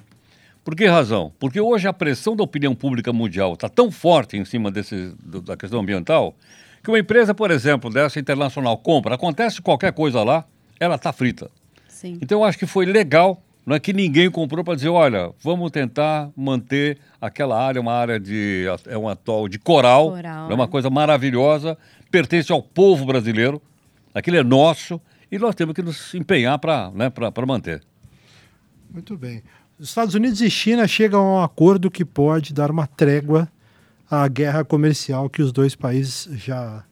Por 0.63 0.75
que 0.75 0.86
razão? 0.86 1.34
Porque 1.40 1.60
hoje 1.60 1.88
a 1.88 1.94
pressão 1.94 2.36
da 2.36 2.44
opinião 2.44 2.75
pública 2.75 3.12
mundial 3.12 3.54
está 3.54 3.68
tão 3.68 3.90
forte 3.90 4.38
em 4.38 4.46
cima 4.46 4.69
desse, 4.69 5.16
da 5.44 5.58
questão 5.58 5.80
ambiental 5.80 6.36
que 6.86 6.92
uma 6.92 7.00
empresa, 7.00 7.34
por 7.34 7.50
exemplo, 7.50 7.90
dessa 7.90 8.20
internacional 8.20 8.78
compra, 8.78 9.16
acontece 9.16 9.60
qualquer 9.60 9.92
coisa 9.92 10.24
lá, 10.24 10.46
ela 10.80 10.96
está 10.96 11.12
frita. 11.12 11.50
Sim. 11.90 12.20
Então 12.22 12.42
eu 12.42 12.44
acho 12.46 12.60
que 12.60 12.68
foi 12.68 12.86
legal, 12.86 13.42
não 13.66 13.76
é 13.76 13.80
que 13.80 13.92
ninguém 13.92 14.30
comprou 14.30 14.64
para 14.64 14.76
dizer, 14.76 14.90
olha, 14.90 15.34
vamos 15.42 15.72
tentar 15.72 16.30
manter 16.38 17.00
aquela 17.20 17.60
área, 17.60 17.82
uma 17.82 17.92
área 17.92 18.20
de 18.20 18.66
é 18.86 18.96
um 18.96 19.10
atol 19.10 19.50
de 19.50 19.58
coral, 19.58 20.12
coral 20.12 20.52
é 20.52 20.54
uma 20.54 20.68
coisa 20.68 20.90
maravilhosa, 20.92 21.76
pertence 22.12 22.52
ao 22.52 22.62
povo 22.62 23.04
brasileiro, 23.04 23.60
aquilo 24.14 24.38
é 24.38 24.44
nosso 24.44 25.02
e 25.32 25.40
nós 25.40 25.56
temos 25.56 25.74
que 25.74 25.82
nos 25.82 26.14
empenhar 26.14 26.60
para 26.60 26.92
né, 26.92 27.12
manter. 27.48 27.82
Muito 28.94 29.18
bem. 29.18 29.42
Os 29.80 29.90
Estados 29.90 30.14
Unidos 30.14 30.40
e 30.40 30.52
China 30.52 30.88
chegam 30.88 31.20
a 31.20 31.40
um 31.40 31.44
acordo 31.44 31.90
que 31.90 32.06
pode 32.06 32.54
dar 32.54 32.70
uma 32.70 32.86
trégua 32.86 33.50
a 34.10 34.28
guerra 34.28 34.63
comercial 34.63 35.30
que 35.30 35.42
os 35.42 35.52
dois 35.52 35.75
países 35.75 36.30
já 36.38 36.84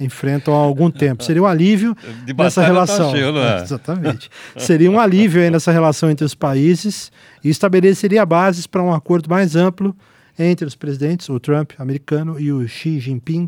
enfrentam 0.00 0.54
há 0.54 0.58
algum 0.58 0.90
tempo. 0.90 1.24
Seria 1.24 1.42
um 1.42 1.46
alívio 1.46 1.96
De 2.24 2.32
nessa 2.32 2.60
tá 2.60 2.66
relação. 2.66 3.10
Tá 3.10 3.16
cheio, 3.16 3.38
é? 3.38 3.62
Exatamente. 3.62 4.30
Seria 4.56 4.90
um 4.90 4.98
alívio 4.98 5.42
aí 5.42 5.50
nessa 5.50 5.72
relação 5.72 6.10
entre 6.10 6.24
os 6.24 6.34
países 6.34 7.10
e 7.42 7.48
estabeleceria 7.48 8.24
bases 8.24 8.66
para 8.66 8.82
um 8.82 8.92
acordo 8.92 9.28
mais 9.28 9.56
amplo 9.56 9.96
entre 10.38 10.66
os 10.66 10.76
presidentes, 10.76 11.28
o 11.28 11.40
Trump 11.40 11.72
americano 11.78 12.38
e 12.38 12.52
o 12.52 12.66
Xi 12.68 13.00
Jinping 13.00 13.46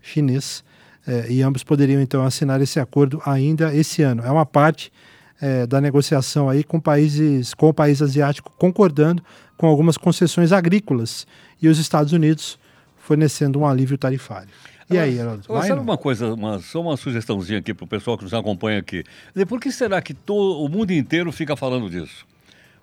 chinês. 0.00 0.64
É, 1.06 1.26
e 1.30 1.42
ambos 1.42 1.62
poderiam 1.62 2.00
então 2.00 2.24
assinar 2.24 2.62
esse 2.62 2.80
acordo 2.80 3.20
ainda 3.26 3.74
esse 3.74 4.02
ano. 4.02 4.22
É 4.24 4.30
uma 4.30 4.46
parte 4.46 4.90
é, 5.40 5.66
da 5.66 5.80
negociação 5.80 6.48
aí 6.48 6.64
com 6.64 6.80
países, 6.80 7.52
com 7.52 7.68
o 7.68 7.74
país 7.74 8.00
asiático 8.00 8.50
concordando 8.58 9.22
com 9.56 9.66
algumas 9.66 9.98
concessões 9.98 10.50
agrícolas 10.50 11.26
e 11.64 11.68
os 11.68 11.78
Estados 11.78 12.12
Unidos 12.12 12.58
fornecendo 12.98 13.58
um 13.58 13.66
alívio 13.66 13.96
tarifário. 13.96 14.48
E 14.90 14.98
aí, 14.98 15.18
Heraldo? 15.18 15.44
Sabe 15.46 15.70
não? 15.70 15.82
uma 15.82 15.96
coisa, 15.96 16.34
uma, 16.34 16.58
só 16.58 16.80
uma 16.80 16.96
sugestãozinha 16.96 17.58
aqui 17.58 17.72
para 17.72 17.84
o 17.84 17.88
pessoal 17.88 18.18
que 18.18 18.24
nos 18.24 18.34
acompanha 18.34 18.78
aqui. 18.78 19.02
Por 19.48 19.58
que 19.58 19.72
será 19.72 20.02
que 20.02 20.12
todo, 20.12 20.62
o 20.62 20.68
mundo 20.68 20.92
inteiro 20.92 21.32
fica 21.32 21.56
falando 21.56 21.88
disso? 21.88 22.26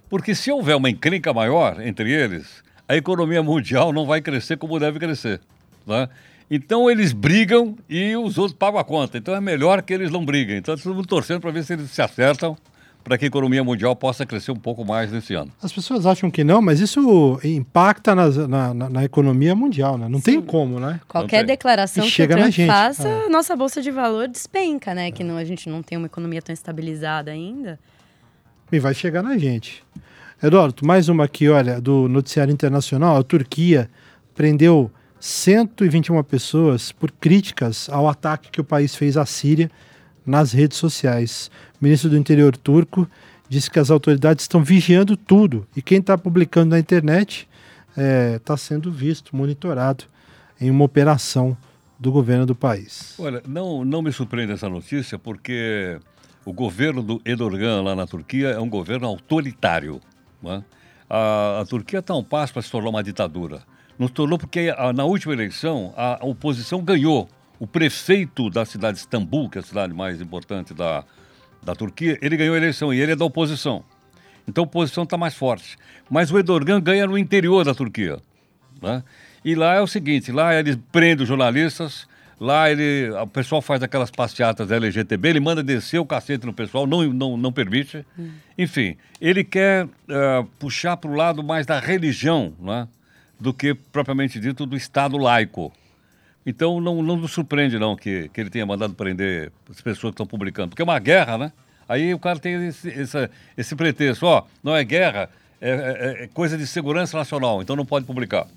Porque 0.09 0.33
se 0.33 0.51
houver 0.51 0.75
uma 0.75 0.89
encrenca 0.89 1.31
maior 1.31 1.79
entre 1.79 2.11
eles, 2.11 2.63
a 2.89 2.95
economia 2.95 3.43
mundial 3.43 3.93
não 3.93 4.05
vai 4.05 4.19
crescer 4.19 4.57
como 4.57 4.79
deve 4.79 4.97
crescer. 4.97 5.39
Né? 5.85 6.09
Então 6.50 6.89
eles 6.89 7.13
brigam 7.13 7.77
e 7.88 8.15
os 8.15 8.39
outros 8.39 8.57
pagam 8.57 8.79
a 8.79 8.83
conta. 8.83 9.19
Então 9.19 9.35
é 9.35 9.39
melhor 9.39 9.83
que 9.83 9.93
eles 9.93 10.09
não 10.09 10.25
briguem. 10.25 10.57
Então 10.57 10.73
estamos 10.73 11.05
torcendo 11.05 11.39
para 11.39 11.51
ver 11.51 11.63
se 11.63 11.73
eles 11.73 11.91
se 11.91 12.01
acertam 12.01 12.57
para 13.03 13.17
que 13.17 13.25
a 13.25 13.27
economia 13.27 13.63
mundial 13.63 13.96
possa 13.96 14.25
crescer 14.25 14.51
um 14.51 14.55
pouco 14.55 14.86
mais 14.86 15.12
nesse 15.12 15.34
ano. 15.34 15.51
As 15.62 15.72
pessoas 15.72 16.05
acham 16.05 16.29
que 16.29 16.43
não, 16.43 16.62
mas 16.62 16.79
isso 16.79 17.39
impacta 17.43 18.13
na, 18.15 18.74
na, 18.74 18.89
na 18.89 19.03
economia 19.03 19.55
mundial, 19.55 19.98
né? 19.98 20.08
Não 20.08 20.20
Sim. 20.20 20.24
tem 20.24 20.41
como, 20.41 20.79
né? 20.79 21.00
Qualquer 21.08 21.46
declaração 21.46 22.03
que 22.03 22.10
chega 22.10 22.36
o 22.36 22.38
Trump 22.38 22.67
faça, 22.67 23.08
é. 23.08 23.29
nossa 23.29 23.55
bolsa 23.55 23.81
de 23.81 23.91
valor 23.91 24.27
despenca, 24.27 24.93
né? 24.93 25.12
Que 25.12 25.24
não, 25.24 25.38
a 25.38 25.43
gente 25.43 25.70
não 25.70 25.81
tem 25.81 25.98
uma 25.98 26.08
economia 26.08 26.41
tão 26.41 26.53
estabilizada 26.53 27.31
ainda. 27.31 27.79
E 28.72 28.79
vai 28.79 28.93
chegar 28.93 29.22
na 29.22 29.38
gente. 29.38 29.84
Eduardo, 30.41 30.86
mais 30.86 31.10
uma 31.10 31.25
aqui, 31.25 31.50
olha, 31.50 31.79
do 31.79 32.08
noticiário 32.08 32.51
internacional. 32.51 33.17
A 33.17 33.24
Turquia 33.24 33.89
prendeu 34.34 34.89
121 35.20 36.24
pessoas 36.24 36.91
por 36.91 37.12
críticas 37.12 37.88
ao 37.89 38.08
ataque 38.08 38.50
que 38.50 38.60
o 38.60 38.63
país 38.63 38.96
fez 38.96 39.17
à 39.17 39.25
Síria 39.25 39.70
nas 40.25 40.51
redes 40.51 40.78
sociais. 40.78 41.50
O 41.80 41.84
ministro 41.84 42.10
do 42.10 42.18
Interior 42.18 42.56
turco 42.56 43.08
disse 43.50 43.70
que 43.70 43.80
as 43.80 43.92
autoridades 43.92 44.44
estão 44.44 44.63
vigiando 44.63 45.18
tudo 45.18 45.68
e 45.75 45.82
quem 45.82 46.00
está 46.00 46.18
publicando 46.18 46.72
na 46.72 46.80
internet 46.80 47.48
está 47.90 48.01
é, 48.01 48.40
tá 48.40 48.56
sendo 48.56 48.92
visto, 48.92 49.36
monitorado 49.36 50.06
em 50.60 50.70
uma 50.70 50.86
operação 50.86 51.58
do 52.00 52.12
governo 52.12 52.46
do 52.46 52.56
país. 52.56 53.16
Olha, 53.20 53.44
não, 53.48 53.86
não 53.86 54.01
me 54.01 54.12
surpreende 54.12 54.54
essa 54.54 54.70
notícia 54.70 55.20
porque 55.20 56.00
o 56.44 56.51
governo 56.51 57.04
do 57.04 57.22
Erdogan 57.24 57.82
lá 57.82 57.96
na 57.96 58.08
Turquia 58.08 58.50
é 58.50 58.60
um 58.60 58.70
governo 58.70 59.08
autoritário. 59.08 60.01
Né? 60.42 60.63
A, 61.10 61.60
a, 61.62 61.66
Turquia 61.66 62.00
está 62.00 62.16
um 62.16 62.24
passo 62.24 62.54
para 62.54 62.62
se 62.62 62.72
tornar 62.72 62.90
uma 62.90 63.04
ditadura. 63.04 63.62
Não 64.00 64.08
se 64.08 64.13
tornou 64.13 64.40
porque 64.40 64.74
a, 64.75 64.92
na 64.92 65.04
última 65.04 65.34
eleição 65.34 65.94
a, 65.96 66.20
oposição 66.22 66.82
ganhou. 66.82 67.30
O 67.62 67.68
prefeito 67.68 68.50
da 68.50 68.65
cidade 68.65 68.96
de 68.96 69.01
Istambul, 69.01 69.48
que 69.48 69.60
é 69.60 69.62
a 69.62 69.63
cidade 69.63 69.94
mais 69.94 70.20
importante 70.20 70.74
da, 70.74 71.03
da 71.62 71.75
Turquia, 71.75 72.18
ele 72.20 72.36
ganhou 72.36 72.56
a 72.56 72.58
eleição 72.58 72.91
e 72.91 73.00
ele 73.00 73.12
é 73.12 73.15
da 73.15 73.24
oposição. 73.24 73.84
Então 74.48 74.63
a 74.63 74.65
oposição 74.65 75.03
está 75.03 75.15
mais 75.15 75.36
forte. 75.36 75.77
Mas 76.10 76.32
o 76.32 76.39
Erdogan 76.39 76.82
ganha 76.82 77.06
no 77.06 77.15
interior 77.15 77.63
da 77.63 77.75
Turquia. 77.75 78.18
Né? 78.82 79.03
E 79.46 79.53
lá 79.53 79.75
é 79.75 79.80
o 79.80 79.86
seguinte: 79.86 80.32
lá 80.32 80.56
eles 80.56 80.75
prendem 80.91 81.22
os 81.22 81.27
jornalistas, 81.27 82.08
Lá 82.39 82.72
ele, 82.72 83.12
o 83.12 83.27
pessoal 83.27 83.62
faz 83.62 83.84
aquelas 83.84 84.10
passeatas 84.10 84.72
LGTB, 84.72 85.30
ele 85.30 85.39
manda 85.39 85.62
descer 85.62 86.00
o 86.00 86.06
cacete 86.08 86.44
no 86.44 86.51
pessoal, 86.51 86.88
não, 86.88 87.03
não, 87.13 87.38
não 87.38 87.53
permite. 87.53 88.03
Hum. 88.18 88.32
Enfim, 88.58 88.98
ele 89.22 89.44
quer 89.44 89.86
uh, 89.86 90.44
puxar 90.58 90.98
para 90.98 91.12
o 91.12 91.13
lado 91.13 91.44
mais 91.44 91.68
da 91.68 91.80
religião, 91.80 92.51
né, 92.60 92.88
do 93.39 93.53
que 93.53 93.75
propriamente 93.75 94.39
dito 94.39 94.65
do 94.65 94.75
Estado 94.75 95.20
laico. 95.20 95.72
Então 96.45 96.81
não, 96.81 97.01
não 97.01 97.17
nos 97.17 97.31
surpreende 97.31 97.77
não 97.77 97.95
que, 97.95 98.29
que 98.29 98.41
ele 98.41 98.50
tenha 98.50 98.65
mandado 98.65 98.93
prender 98.93 99.51
as 99.69 99.81
pessoas 99.81 100.12
que 100.12 100.15
estão 100.15 100.25
publicando, 100.25 100.69
porque 100.69 100.81
é 100.81 100.86
uma 100.86 101.00
guerra, 101.00 101.38
né? 101.38 101.53
Aí 101.88 102.13
o 102.13 102.19
cara 102.19 102.39
tem 102.39 102.67
esse, 102.67 102.88
esse, 102.88 103.29
esse 103.57 103.75
pretexto, 103.75 104.25
ó, 104.25 104.43
não 104.63 104.75
é 104.75 104.83
guerra, 104.83 105.29
é, 105.60 105.69
é, 105.69 106.24
é 106.24 106.27
coisa 106.27 106.57
de 106.57 106.65
segurança 106.65 107.17
nacional, 107.17 107.62
então 107.62 107.75
não 107.75 107.86
pode 107.86 108.05
publicar. 108.05 108.48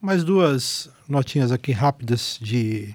Mais 0.00 0.22
duas 0.22 0.90
notinhas 1.08 1.50
aqui 1.50 1.72
rápidas 1.72 2.38
de 2.40 2.94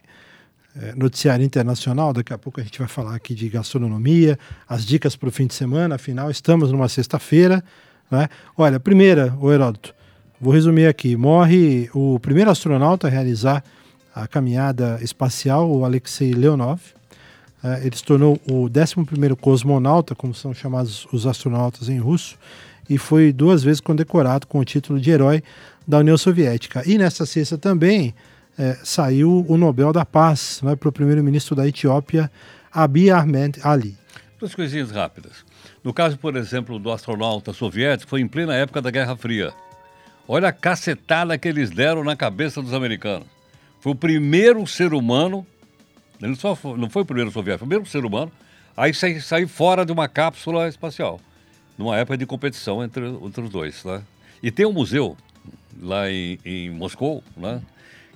é, 0.76 0.94
noticiário 0.96 1.44
internacional. 1.44 2.14
Daqui 2.14 2.34
a 2.34 2.38
pouco 2.38 2.60
a 2.60 2.64
gente 2.64 2.80
vai 2.80 2.88
falar 2.88 3.16
aqui 3.16 3.34
de 3.34 3.50
gastronomia, 3.50 4.38
as 4.68 4.86
dicas 4.86 5.16
para 5.16 5.30
o 5.30 5.32
fim 5.32 5.48
de 5.48 5.54
semana. 5.54 5.96
Afinal, 5.96 6.30
estamos 6.30 6.72
numa 6.72 6.88
sexta-feira. 6.88 7.64
Né? 8.10 8.28
Olha, 8.58 8.80
primeira, 8.80 9.36
o 9.40 9.52
Heródoto, 9.52 9.94
vou 10.40 10.54
resumir 10.54 10.88
aqui. 10.88 11.16
Morre 11.16 11.90
o 11.94 12.20
primeiro 12.20 12.50
astronauta 12.50 13.08
a 13.08 13.10
realizar 13.10 13.64
a 14.14 14.28
caminhada 14.28 15.00
espacial, 15.02 15.70
o 15.70 15.86
Alexei 15.86 16.34
Leonov. 16.34 16.80
É, 17.64 17.86
ele 17.86 17.96
se 17.96 18.04
tornou 18.04 18.40
o 18.50 18.66
11 18.66 19.36
cosmonauta, 19.40 20.16
como 20.16 20.34
são 20.34 20.54
chamados 20.54 21.06
os 21.12 21.28
astronautas 21.28 21.90
em 21.90 22.00
russo, 22.00 22.38
e 22.90 22.98
foi 22.98 23.34
duas 23.34 23.64
vezes 23.64 23.82
condecorado 23.82 24.48
com 24.48 24.60
o 24.60 24.66
título 24.66 25.00
de 25.00 25.12
herói 25.12 25.44
da 25.88 25.98
União 25.98 26.18
Soviética. 26.18 26.84
E 26.86 26.98
nessa 26.98 27.26
sexta 27.26 27.58
também 27.58 28.16
é, 28.58 28.78
saiu 28.84 29.46
o 29.48 29.58
Nobel 29.58 29.92
da 29.92 30.06
Paz 30.06 30.62
né, 30.64 30.76
para 30.76 30.90
o 30.90 30.92
primeiro-ministro 30.92 31.56
da 31.56 31.68
Etiópia, 31.68 32.32
Abiy 32.72 33.10
Ahmed 33.10 33.60
Ali. 33.64 33.98
Duas 34.40 34.56
coisinhas 34.56 34.92
rápidas. 34.92 35.46
No 35.84 35.94
caso, 35.94 36.18
por 36.18 36.36
exemplo, 36.36 36.80
do 36.80 36.92
astronauta 36.92 37.52
soviético, 37.52 38.10
foi 38.10 38.22
em 38.22 38.28
plena 38.28 38.56
época 38.56 38.82
da 38.82 38.90
Guerra 38.90 39.16
Fria. 39.18 39.54
Olha 40.32 40.50
a 40.50 40.52
cacetada 40.52 41.36
que 41.40 41.48
eles 41.48 41.72
deram 41.72 42.04
na 42.04 42.16
cabeça 42.16 42.62
dos 42.62 42.72
americanos. 42.72 43.28
Foi 43.80 43.94
o 43.94 43.96
primeiro 43.96 44.68
ser 44.68 44.94
humano, 44.94 45.44
ele 46.22 46.36
só 46.36 46.56
foi, 46.56 46.78
não 46.78 46.88
foi 46.88 47.02
o 47.02 47.06
primeiro 47.06 47.32
soviético, 47.32 47.66
foi 47.66 47.66
o 47.66 47.70
primeiro 47.70 47.90
ser 47.90 48.06
humano, 48.06 48.32
aí 48.78 48.94
sair 48.94 49.20
sair 49.24 49.48
fora 49.48 49.84
de 49.84 49.92
uma 49.92 50.08
cápsula 50.08 50.68
espacial, 50.68 51.20
numa 51.76 51.98
época 51.98 52.16
de 52.16 52.28
competição 52.28 52.84
entre, 52.84 53.08
entre 53.08 53.42
os 53.42 53.50
dois. 53.50 53.84
Né? 53.84 54.04
E 54.44 54.52
tem 54.52 54.68
um 54.68 54.72
museu 54.72 55.18
lá 55.82 56.12
em, 56.12 56.38
em 56.46 56.70
Moscou, 56.70 57.24
né? 57.36 57.60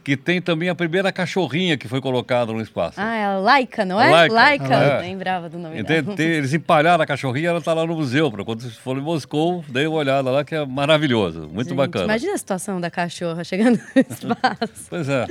Que 0.03 0.17
tem 0.17 0.41
também 0.41 0.69
a 0.69 0.75
primeira 0.75 1.12
cachorrinha 1.12 1.77
que 1.77 1.88
foi 1.88 2.01
colocada 2.01 2.51
no 2.51 2.62
espaço. 2.62 3.00
Ah, 3.00 3.15
é 3.15 3.25
a 3.25 3.38
Laika, 3.38 3.86
não 3.86 4.00
é? 4.00 4.10
Laika. 4.10 4.36
Laika, 4.36 4.74
é. 4.74 5.01
lembrava 5.01 5.50
do 5.50 5.57
nome 5.57 5.83
tem, 5.83 6.03
tem, 6.03 6.27
Eles 6.27 6.53
empalharam 6.53 7.03
a 7.03 7.07
cachorrinha, 7.07 7.50
ela 7.50 7.60
está 7.60 7.74
lá 7.74 7.86
no 7.86 7.95
museu. 7.95 8.29
Para 8.29 8.43
quando 8.43 8.62
vocês 8.62 8.75
forem 8.75 9.01
em 9.01 9.05
Moscou, 9.05 9.63
dê 9.69 9.88
uma 9.88 9.98
olhada 9.98 10.29
lá, 10.29 10.43
que 10.43 10.53
é 10.53 10.65
maravilhoso, 10.65 11.50
muito 11.51 11.69
Gente, 11.69 11.77
bacana. 11.77 12.05
Imagina 12.05 12.33
a 12.33 12.38
situação 12.38 12.81
da 12.81 12.91
cachorra 12.91 13.43
chegando 13.43 13.77
no 13.77 14.01
espaço. 14.01 14.88
pois 14.89 15.07
é. 15.07 15.27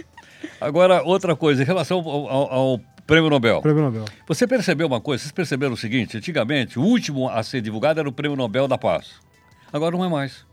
Agora, 0.61 1.03
outra 1.03 1.37
coisa, 1.37 1.63
em 1.63 1.67
relação 1.67 1.99
ao, 1.99 2.29
ao, 2.29 2.53
ao 2.53 2.81
Prêmio 3.07 3.29
Nobel. 3.29 3.61
Prêmio 3.61 3.83
Nobel. 3.83 4.05
Você 4.27 4.47
percebeu 4.47 4.87
uma 4.87 5.01
coisa? 5.01 5.23
Vocês 5.23 5.33
perceberam 5.33 5.75
o 5.75 5.77
seguinte? 5.77 6.17
Antigamente, 6.17 6.79
o 6.79 6.83
último 6.83 7.29
a 7.29 7.43
ser 7.43 7.61
divulgado 7.61 8.01
era 8.01 8.09
o 8.09 8.13
Prêmio 8.13 8.37
Nobel 8.37 8.67
da 8.67 8.79
Paz. 8.79 9.21
Agora 9.73 9.97
não 9.97 10.05
é 10.05 10.09
mais. 10.09 10.47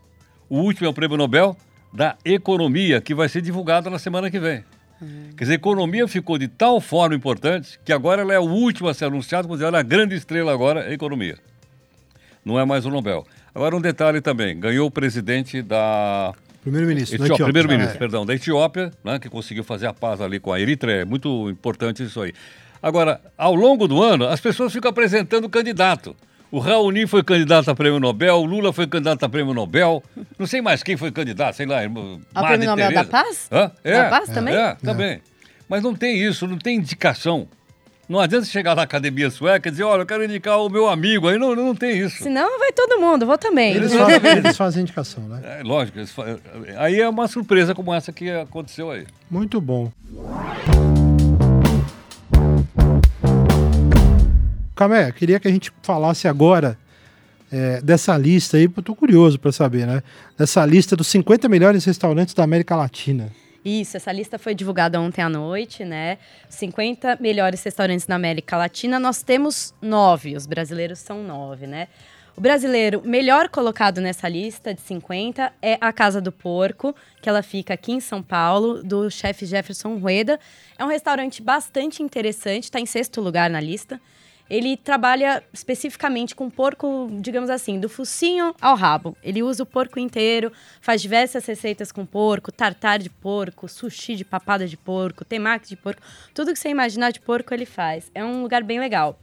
O 0.48 0.58
último 0.58 0.86
é 0.86 0.90
o 0.90 0.92
Prêmio 0.92 1.16
Nobel 1.16 1.56
da 1.92 2.16
economia, 2.24 3.00
que 3.00 3.14
vai 3.14 3.28
ser 3.28 3.42
divulgada 3.42 3.90
na 3.90 3.98
semana 3.98 4.30
que 4.30 4.38
vem. 4.38 4.64
Uhum. 5.00 5.30
Quer 5.36 5.44
dizer, 5.44 5.52
a 5.52 5.56
economia 5.56 6.06
ficou 6.06 6.38
de 6.38 6.46
tal 6.46 6.80
forma 6.80 7.14
importante 7.14 7.80
que 7.84 7.92
agora 7.92 8.22
ela 8.22 8.34
é 8.34 8.38
o 8.38 8.44
último 8.44 8.88
a 8.88 8.94
ser 8.94 9.06
ela 9.06 9.78
é 9.78 9.80
a 9.80 9.82
grande 9.82 10.14
estrela 10.14 10.52
agora, 10.52 10.86
a 10.86 10.92
economia. 10.92 11.38
Não 12.44 12.58
é 12.58 12.64
mais 12.64 12.86
o 12.86 12.90
Nobel. 12.90 13.26
Agora 13.54 13.74
um 13.74 13.80
detalhe 13.80 14.20
também, 14.20 14.58
ganhou 14.58 14.86
o 14.86 14.90
presidente 14.90 15.62
da... 15.62 16.32
Primeiro-ministro 16.62 17.18
da 17.18 17.24
Etiópia. 17.24 17.44
Primeiro-ministro, 17.46 17.96
é. 17.96 17.98
perdão, 17.98 18.26
da 18.26 18.34
Etiópia, 18.34 18.92
né, 19.02 19.18
que 19.18 19.30
conseguiu 19.30 19.64
fazer 19.64 19.86
a 19.86 19.94
paz 19.94 20.20
ali 20.20 20.38
com 20.38 20.52
a 20.52 20.60
Eritreia. 20.60 21.02
É 21.02 21.04
muito 21.06 21.48
importante 21.48 22.02
isso 22.02 22.20
aí. 22.20 22.34
Agora, 22.82 23.20
ao 23.36 23.54
longo 23.54 23.88
do 23.88 24.02
ano, 24.02 24.26
as 24.26 24.40
pessoas 24.40 24.72
ficam 24.72 24.90
apresentando 24.90 25.44
o 25.46 25.48
candidato. 25.48 26.14
O 26.52 26.58
Raoni 26.58 27.06
foi 27.06 27.22
candidato 27.22 27.70
a 27.70 27.74
prêmio 27.74 28.00
Nobel, 28.00 28.36
o 28.36 28.44
Lula 28.44 28.72
foi 28.72 28.86
candidato 28.86 29.22
a 29.24 29.28
prêmio 29.28 29.54
Nobel. 29.54 30.02
Não 30.38 30.46
sei 30.46 30.60
mais 30.60 30.82
quem 30.82 30.96
foi 30.96 31.12
candidato, 31.12 31.54
sei 31.54 31.66
lá. 31.66 31.78
Ao 32.34 32.46
prêmio 32.46 32.66
Nobel 32.66 32.88
Tereza. 32.88 33.04
da 33.04 33.04
Paz? 33.04 33.48
Hã? 33.52 33.70
É, 33.84 34.02
da 34.02 34.08
Paz 34.10 34.28
também? 34.30 34.54
É, 34.54 34.76
também. 34.82 35.22
Mas 35.68 35.82
não 35.82 35.94
tem 35.94 36.20
isso, 36.20 36.48
não 36.48 36.58
tem 36.58 36.76
indicação. 36.76 37.46
Não 38.08 38.18
adianta 38.18 38.44
chegar 38.46 38.74
na 38.74 38.82
academia 38.82 39.30
sueca 39.30 39.68
e 39.68 39.70
dizer, 39.70 39.84
olha, 39.84 40.02
eu 40.02 40.06
quero 40.06 40.24
indicar 40.24 40.58
o 40.58 40.68
meu 40.68 40.88
amigo. 40.88 41.28
Aí 41.28 41.38
não, 41.38 41.54
não 41.54 41.76
tem 41.76 41.96
isso. 41.96 42.24
Senão 42.24 42.58
vai 42.58 42.72
todo 42.72 42.98
mundo, 42.98 43.24
vou 43.24 43.38
também. 43.38 43.76
Eles 43.76 43.94
fazem, 43.94 44.36
eles 44.38 44.56
fazem 44.56 44.82
indicação, 44.82 45.22
né? 45.28 45.60
É, 45.60 45.62
lógico. 45.62 45.98
Aí 46.76 47.00
é 47.00 47.08
uma 47.08 47.28
surpresa 47.28 47.72
como 47.72 47.94
essa 47.94 48.12
que 48.12 48.28
aconteceu 48.28 48.90
aí. 48.90 49.06
Muito 49.30 49.60
bom. 49.60 49.92
Camé, 54.80 55.12
queria 55.12 55.38
que 55.38 55.46
a 55.46 55.50
gente 55.50 55.70
falasse 55.82 56.26
agora 56.26 56.78
é, 57.52 57.82
dessa 57.82 58.16
lista 58.16 58.56
aí, 58.56 58.64
eu 58.64 58.82
tô 58.82 58.94
curioso 58.94 59.38
para 59.38 59.52
saber, 59.52 59.86
né? 59.86 60.02
Dessa 60.38 60.64
lista 60.64 60.96
dos 60.96 61.06
50 61.08 61.50
melhores 61.50 61.84
restaurantes 61.84 62.32
da 62.32 62.44
América 62.44 62.74
Latina. 62.74 63.30
Isso, 63.62 63.98
essa 63.98 64.10
lista 64.10 64.38
foi 64.38 64.54
divulgada 64.54 64.98
ontem 64.98 65.20
à 65.20 65.28
noite, 65.28 65.84
né? 65.84 66.16
50 66.48 67.18
melhores 67.20 67.62
restaurantes 67.62 68.06
na 68.06 68.14
América 68.14 68.56
Latina. 68.56 68.98
Nós 68.98 69.22
temos 69.22 69.74
nove, 69.82 70.34
os 70.34 70.46
brasileiros 70.46 70.98
são 70.98 71.22
nove, 71.22 71.66
né? 71.66 71.86
O 72.34 72.40
brasileiro 72.40 73.02
melhor 73.04 73.50
colocado 73.50 74.00
nessa 74.00 74.30
lista 74.30 74.72
de 74.72 74.80
50 74.80 75.52
é 75.60 75.76
a 75.78 75.92
Casa 75.92 76.22
do 76.22 76.32
Porco, 76.32 76.96
que 77.20 77.28
ela 77.28 77.42
fica 77.42 77.74
aqui 77.74 77.92
em 77.92 78.00
São 78.00 78.22
Paulo, 78.22 78.82
do 78.82 79.10
chefe 79.10 79.44
Jefferson 79.44 79.98
Rueda. 79.98 80.40
É 80.78 80.82
um 80.82 80.88
restaurante 80.88 81.42
bastante 81.42 82.02
interessante, 82.02 82.64
está 82.64 82.80
em 82.80 82.86
sexto 82.86 83.20
lugar 83.20 83.50
na 83.50 83.60
lista 83.60 84.00
ele 84.50 84.76
trabalha 84.76 85.44
especificamente 85.52 86.34
com 86.34 86.50
porco, 86.50 87.08
digamos 87.20 87.48
assim, 87.48 87.78
do 87.78 87.88
focinho 87.88 88.52
ao 88.60 88.74
rabo. 88.74 89.16
Ele 89.22 89.44
usa 89.44 89.62
o 89.62 89.66
porco 89.66 90.00
inteiro, 90.00 90.52
faz 90.80 91.00
diversas 91.00 91.46
receitas 91.46 91.92
com 91.92 92.04
porco, 92.04 92.50
tartar 92.50 92.98
de 92.98 93.08
porco, 93.08 93.68
sushi 93.68 94.16
de 94.16 94.24
papada 94.24 94.66
de 94.66 94.76
porco, 94.76 95.24
temaki 95.24 95.68
de 95.68 95.76
porco, 95.76 96.02
tudo 96.34 96.52
que 96.52 96.58
você 96.58 96.68
imaginar 96.68 97.12
de 97.12 97.20
porco 97.20 97.54
ele 97.54 97.64
faz. 97.64 98.10
É 98.12 98.24
um 98.24 98.42
lugar 98.42 98.64
bem 98.64 98.80
legal. 98.80 99.16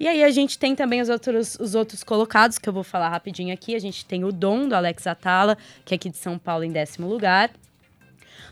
E 0.00 0.08
aí 0.08 0.24
a 0.24 0.30
gente 0.30 0.58
tem 0.58 0.74
também 0.74 1.02
os 1.02 1.10
outros, 1.10 1.58
os 1.60 1.74
outros 1.74 2.02
colocados, 2.02 2.56
que 2.56 2.66
eu 2.66 2.72
vou 2.72 2.82
falar 2.82 3.10
rapidinho 3.10 3.52
aqui. 3.52 3.74
A 3.74 3.78
gente 3.78 4.06
tem 4.06 4.24
o 4.24 4.32
Dom, 4.32 4.66
do 4.66 4.74
Alex 4.74 5.06
Atala, 5.06 5.58
que 5.84 5.92
é 5.92 5.96
aqui 5.96 6.08
de 6.08 6.16
São 6.16 6.38
Paulo, 6.38 6.64
em 6.64 6.72
décimo 6.72 7.06
lugar. 7.06 7.50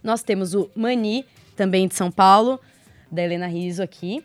Nós 0.03 0.23
temos 0.23 0.53
o 0.55 0.71
Mani, 0.77 1.25
também 1.57 1.89
de 1.89 1.95
São 1.95 2.11
Paulo, 2.11 2.61
da 3.11 3.23
Helena 3.23 3.47
Riso 3.47 3.83
aqui. 3.83 4.23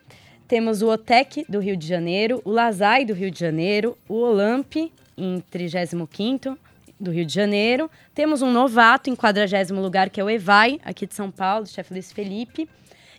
Temos 0.53 0.83
o 0.83 0.87
OTEC 0.87 1.47
do 1.49 1.57
Rio 1.57 1.75
de 1.75 1.87
Janeiro, 1.87 2.39
o 2.45 2.51
Lazai 2.51 3.05
do 3.05 3.13
Rio 3.15 3.31
de 3.31 3.39
Janeiro, 3.39 3.97
o 4.07 4.13
Olamp 4.13 4.75
em 5.17 5.43
35º 5.51 6.55
do 6.99 7.09
Rio 7.09 7.25
de 7.25 7.33
Janeiro. 7.33 7.89
Temos 8.13 8.43
um 8.43 8.51
novato 8.51 9.09
em 9.09 9.15
40 9.15 9.73
lugar, 9.73 10.11
que 10.11 10.21
é 10.21 10.23
o 10.23 10.29
Evai, 10.29 10.79
aqui 10.85 11.07
de 11.07 11.15
São 11.15 11.31
Paulo, 11.31 11.65
chefe 11.65 11.91
Luiz 11.91 12.11
Felipe. 12.11 12.69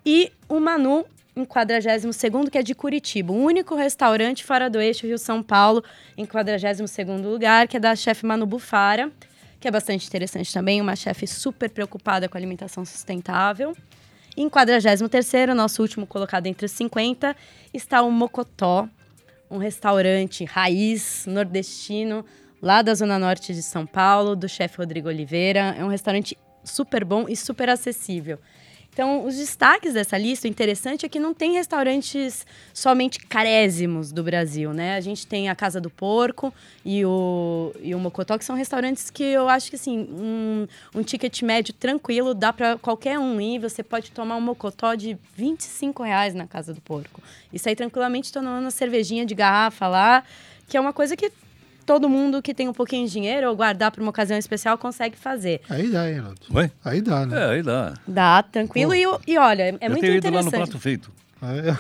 E 0.06 0.30
o 0.48 0.60
Manu 0.60 1.04
em 1.34 1.44
42º, 1.44 2.48
que 2.48 2.58
é 2.58 2.62
de 2.62 2.72
Curitiba. 2.72 3.32
O 3.32 3.36
único 3.36 3.74
restaurante 3.74 4.44
fora 4.44 4.70
do 4.70 4.80
eixo 4.80 5.04
Rio-São 5.04 5.42
Paulo 5.42 5.82
em 6.16 6.24
42º 6.24 7.20
lugar, 7.20 7.66
que 7.66 7.78
é 7.78 7.80
da 7.80 7.96
chefe 7.96 8.24
Manu 8.24 8.46
Bufara, 8.46 9.10
que 9.58 9.66
é 9.66 9.72
bastante 9.72 10.06
interessante 10.06 10.54
também, 10.54 10.80
uma 10.80 10.94
chefe 10.94 11.26
super 11.26 11.68
preocupada 11.68 12.28
com 12.28 12.38
alimentação 12.38 12.84
sustentável. 12.84 13.76
Em 14.36 14.48
43º, 14.48 15.52
nosso 15.52 15.80
último 15.80 16.06
colocado 16.06 16.46
entre 16.46 16.66
os 16.66 16.72
50, 16.72 17.36
está 17.72 18.02
o 18.02 18.10
Mocotó, 18.10 18.88
um 19.48 19.58
restaurante 19.58 20.44
raiz 20.44 21.24
nordestino 21.26 22.24
lá 22.60 22.82
da 22.82 22.94
zona 22.94 23.16
norte 23.18 23.54
de 23.54 23.62
São 23.62 23.86
Paulo, 23.86 24.34
do 24.34 24.48
chefe 24.48 24.78
Rodrigo 24.78 25.08
Oliveira. 25.08 25.76
É 25.78 25.84
um 25.84 25.88
restaurante 25.88 26.36
super 26.64 27.04
bom 27.04 27.26
e 27.28 27.36
super 27.36 27.68
acessível. 27.68 28.38
Então, 28.94 29.26
os 29.26 29.36
destaques 29.36 29.92
dessa 29.92 30.16
lista, 30.16 30.46
o 30.46 30.50
interessante 30.50 31.04
é 31.04 31.08
que 31.08 31.18
não 31.18 31.34
tem 31.34 31.54
restaurantes 31.54 32.46
somente 32.72 33.18
carésimos 33.18 34.12
do 34.12 34.22
Brasil, 34.22 34.72
né? 34.72 34.94
A 34.94 35.00
gente 35.00 35.26
tem 35.26 35.48
a 35.48 35.54
Casa 35.56 35.80
do 35.80 35.90
Porco 35.90 36.54
e 36.84 37.04
o, 37.04 37.74
e 37.82 37.92
o 37.92 37.98
Mocotó, 37.98 38.38
que 38.38 38.44
são 38.44 38.54
restaurantes 38.54 39.10
que 39.10 39.24
eu 39.24 39.48
acho 39.48 39.68
que, 39.68 39.74
assim, 39.74 40.08
um, 40.12 40.68
um 40.94 41.02
ticket 41.02 41.42
médio 41.42 41.74
tranquilo, 41.74 42.34
dá 42.34 42.52
para 42.52 42.78
qualquer 42.78 43.18
um 43.18 43.40
ir. 43.40 43.58
Você 43.58 43.82
pode 43.82 44.12
tomar 44.12 44.36
um 44.36 44.40
Mocotó 44.40 44.94
de 44.94 45.18
25 45.36 46.00
reais 46.04 46.32
na 46.32 46.46
Casa 46.46 46.72
do 46.72 46.80
Porco. 46.80 47.20
E 47.52 47.58
sair 47.58 47.74
tranquilamente 47.74 48.32
tomando 48.32 48.62
uma 48.62 48.70
cervejinha 48.70 49.26
de 49.26 49.34
garrafa 49.34 49.88
lá, 49.88 50.22
que 50.68 50.76
é 50.76 50.80
uma 50.80 50.92
coisa 50.92 51.16
que 51.16 51.32
todo 51.84 52.08
mundo 52.08 52.40
que 52.42 52.54
tem 52.54 52.68
um 52.68 52.72
pouquinho 52.72 53.06
de 53.06 53.12
dinheiro 53.12 53.48
ou 53.48 53.56
guardar 53.56 53.90
para 53.90 54.00
uma 54.00 54.10
ocasião 54.10 54.38
especial 54.38 54.76
consegue 54.78 55.16
fazer. 55.16 55.60
Aí 55.68 55.88
dá, 55.88 56.08
hein, 56.08 56.14
Renato? 56.16 56.56
Oi? 56.56 56.70
Aí 56.84 57.00
dá, 57.00 57.26
né? 57.26 57.40
É, 57.40 57.50
aí 57.50 57.62
dá. 57.62 57.94
Dá, 58.06 58.42
tranquilo. 58.42 58.94
E, 58.94 59.04
e, 59.26 59.38
olha, 59.38 59.62
é 59.62 59.68
Eu 59.80 59.90
muito 59.90 60.00
tenho 60.00 60.16
interessante. 60.16 60.26
ido 60.26 60.30
lá 60.36 60.42
no 60.42 60.50
prato 60.50 60.78
feito. 60.78 61.12
É. 61.44 61.76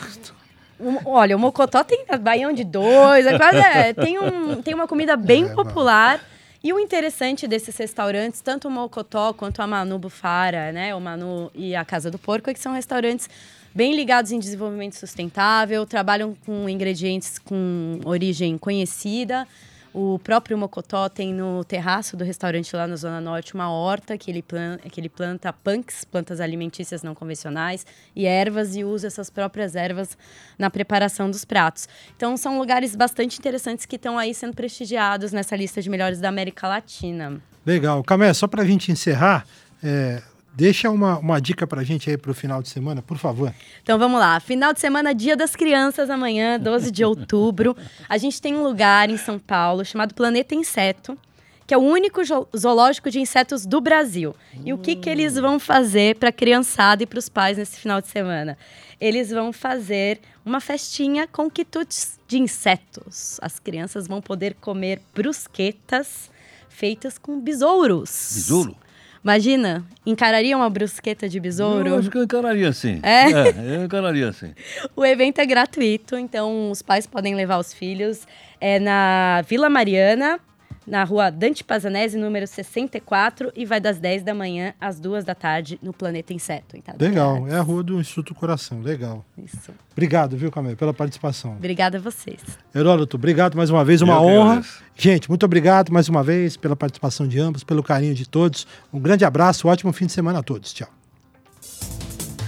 Um, 0.78 0.98
olha, 1.06 1.36
o 1.36 1.38
Mocotó 1.38 1.82
tem 1.82 2.04
baião 2.20 2.52
de 2.52 2.64
dois, 2.64 3.24
é 3.24 3.38
quase, 3.38 3.56
é, 3.56 3.94
tem, 3.94 4.18
um, 4.18 4.60
tem 4.60 4.74
uma 4.74 4.86
comida 4.86 5.16
bem 5.16 5.44
É, 5.44 5.48
popular. 5.54 6.20
E 6.62 6.72
o 6.72 6.78
interessante 6.78 7.46
desses 7.46 7.74
restaurantes, 7.76 8.40
tanto 8.40 8.68
o 8.68 8.70
Mocotó 8.70 9.32
quanto 9.32 9.62
a 9.62 9.66
Manu 9.66 9.98
Bufara, 9.98 10.72
né, 10.72 10.94
o 10.94 11.00
Manu 11.00 11.50
e 11.54 11.74
a 11.74 11.84
Casa 11.84 12.10
do 12.10 12.18
Porco, 12.18 12.50
é 12.50 12.54
que 12.54 12.60
são 12.60 12.74
restaurantes 12.74 13.28
bem 13.74 13.94
ligados 13.94 14.32
em 14.32 14.38
desenvolvimento 14.38 14.94
sustentável, 14.94 15.86
trabalham 15.86 16.36
com 16.44 16.68
ingredientes 16.68 17.38
com 17.38 18.00
origem 18.04 18.58
conhecida. 18.58 19.46
O 19.94 20.18
próprio 20.18 20.58
Mocotó 20.58 21.08
tem 21.08 21.32
no 21.32 21.62
terraço 21.62 22.16
do 22.16 22.24
restaurante 22.24 22.74
lá 22.74 22.84
na 22.84 22.96
Zona 22.96 23.20
Norte 23.20 23.54
uma 23.54 23.70
horta 23.70 24.18
que 24.18 24.28
ele 24.28 24.42
planta, 24.42 24.88
que 24.88 25.00
ele 25.00 25.08
planta 25.08 25.52
punks, 25.52 26.04
plantas 26.04 26.40
alimentícias 26.40 27.04
não 27.04 27.14
convencionais, 27.14 27.86
e 28.14 28.26
ervas, 28.26 28.74
e 28.74 28.82
usa 28.82 29.06
essas 29.06 29.30
próprias 29.30 29.76
ervas 29.76 30.18
na 30.58 30.68
preparação 30.68 31.30
dos 31.30 31.44
pratos. 31.44 31.88
Então, 32.16 32.36
são 32.36 32.58
lugares 32.58 32.96
bastante 32.96 33.38
interessantes 33.38 33.86
que 33.86 33.94
estão 33.94 34.18
aí 34.18 34.34
sendo 34.34 34.52
prestigiados 34.52 35.30
nessa 35.30 35.54
lista 35.54 35.80
de 35.80 35.88
melhores 35.88 36.20
da 36.20 36.28
América 36.28 36.66
Latina. 36.66 37.40
Legal. 37.64 38.02
Camé, 38.02 38.34
só 38.34 38.48
para 38.48 38.62
a 38.62 38.66
gente 38.66 38.90
encerrar, 38.90 39.46
é, 39.80 40.20
deixa 40.54 40.90
uma, 40.90 41.18
uma 41.18 41.40
dica 41.40 41.66
para 41.66 41.80
a 41.80 41.84
gente 41.84 42.08
aí 42.08 42.16
para 42.16 42.30
o 42.30 42.34
final 42.34 42.62
de 42.62 42.68
semana, 42.68 43.02
por 43.02 43.18
favor. 43.18 43.52
Então 43.82 43.98
vamos 43.98 44.20
lá. 44.20 44.38
Final 44.40 44.72
de 44.72 44.80
semana, 44.80 45.14
Dia 45.14 45.36
das 45.36 45.56
Crianças, 45.56 46.08
amanhã, 46.08 46.58
12 46.58 46.90
de 46.90 47.04
outubro. 47.04 47.76
A 48.08 48.16
gente 48.16 48.40
tem 48.40 48.54
um 48.54 48.62
lugar 48.62 49.10
em 49.10 49.16
São 49.16 49.38
Paulo 49.38 49.84
chamado 49.84 50.14
Planeta 50.14 50.54
Inseto, 50.54 51.18
que 51.66 51.74
é 51.74 51.76
o 51.76 51.80
único 51.80 52.20
zoológico 52.56 53.10
de 53.10 53.20
insetos 53.20 53.66
do 53.66 53.80
Brasil. 53.80 54.34
E 54.64 54.72
o 54.72 54.78
que, 54.78 54.94
que 54.94 55.08
eles 55.08 55.34
vão 55.34 55.58
fazer 55.58 56.16
para 56.16 56.28
a 56.28 56.32
criançada 56.32 57.02
e 57.02 57.06
para 57.06 57.18
os 57.18 57.28
pais 57.28 57.58
nesse 57.58 57.78
final 57.78 58.00
de 58.00 58.08
semana? 58.08 58.56
Eles 59.00 59.30
vão 59.30 59.52
fazer 59.52 60.20
uma 60.44 60.60
festinha 60.60 61.26
com 61.26 61.50
quitutes 61.50 62.18
de 62.28 62.38
insetos. 62.38 63.38
As 63.40 63.58
crianças 63.58 64.06
vão 64.06 64.20
poder 64.20 64.54
comer 64.60 65.00
brusquetas 65.14 66.30
feitas 66.68 67.18
com 67.18 67.40
besouros. 67.40 68.10
Besouro? 68.34 68.83
Imagina, 69.24 69.82
encararia 70.04 70.54
uma 70.54 70.68
brusqueta 70.68 71.26
de 71.26 71.40
besouro? 71.40 71.88
Eu 71.88 71.98
acho 71.98 72.10
que 72.10 72.18
eu 72.18 72.24
encararia 72.24 72.70
sim. 72.74 73.00
É? 73.02 73.30
é 73.30 73.76
eu 73.76 73.84
encararia 73.86 74.30
sim. 74.34 74.52
O 74.94 75.02
evento 75.02 75.38
é 75.38 75.46
gratuito, 75.46 76.18
então 76.18 76.70
os 76.70 76.82
pais 76.82 77.06
podem 77.06 77.34
levar 77.34 77.58
os 77.58 77.72
filhos. 77.72 78.26
É 78.60 78.78
na 78.78 79.42
Vila 79.48 79.70
Mariana, 79.70 80.38
na 80.86 81.02
rua 81.04 81.30
Dante 81.30 81.64
Pazanese, 81.64 82.18
número 82.18 82.46
64, 82.46 83.52
e 83.56 83.64
vai 83.64 83.80
das 83.80 83.98
10 83.98 84.22
da 84.22 84.34
manhã 84.34 84.74
às 84.80 85.00
2 85.00 85.24
da 85.24 85.34
tarde 85.34 85.78
no 85.82 85.92
Planeta 85.92 86.32
Inseto. 86.32 86.76
Legal, 86.98 87.48
é 87.48 87.56
a 87.56 87.62
rua 87.62 87.82
do 87.82 88.00
Instituto 88.00 88.34
Coração, 88.34 88.80
legal. 88.80 89.24
Isso. 89.36 89.72
Obrigado, 89.92 90.36
viu, 90.36 90.50
Camé, 90.50 90.74
pela 90.74 90.92
participação. 90.92 91.52
Obrigada 91.52 91.98
a 91.98 92.00
vocês. 92.00 92.40
Heródoto, 92.74 93.16
obrigado 93.16 93.56
mais 93.56 93.70
uma 93.70 93.84
vez, 93.84 94.02
uma 94.02 94.14
Eu 94.14 94.20
que 94.20 94.26
honra. 94.26 94.50
agradeço. 94.52 94.84
Gente, 94.96 95.28
muito 95.28 95.44
obrigado 95.44 95.92
mais 95.92 96.08
uma 96.08 96.22
vez 96.22 96.56
pela 96.56 96.76
participação 96.76 97.26
de 97.26 97.38
ambos, 97.40 97.64
pelo 97.64 97.82
carinho 97.82 98.14
de 98.14 98.28
todos. 98.28 98.66
Um 98.92 99.00
grande 99.00 99.24
abraço, 99.24 99.66
um 99.66 99.70
ótimo 99.70 99.92
fim 99.92 100.06
de 100.06 100.12
semana 100.12 100.38
a 100.38 100.42
todos. 100.42 100.72
Tchau. 100.72 100.88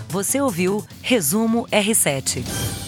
Você 0.09 0.41
ouviu 0.41 0.85
Resumo 1.03 1.67
R7. 1.69 2.86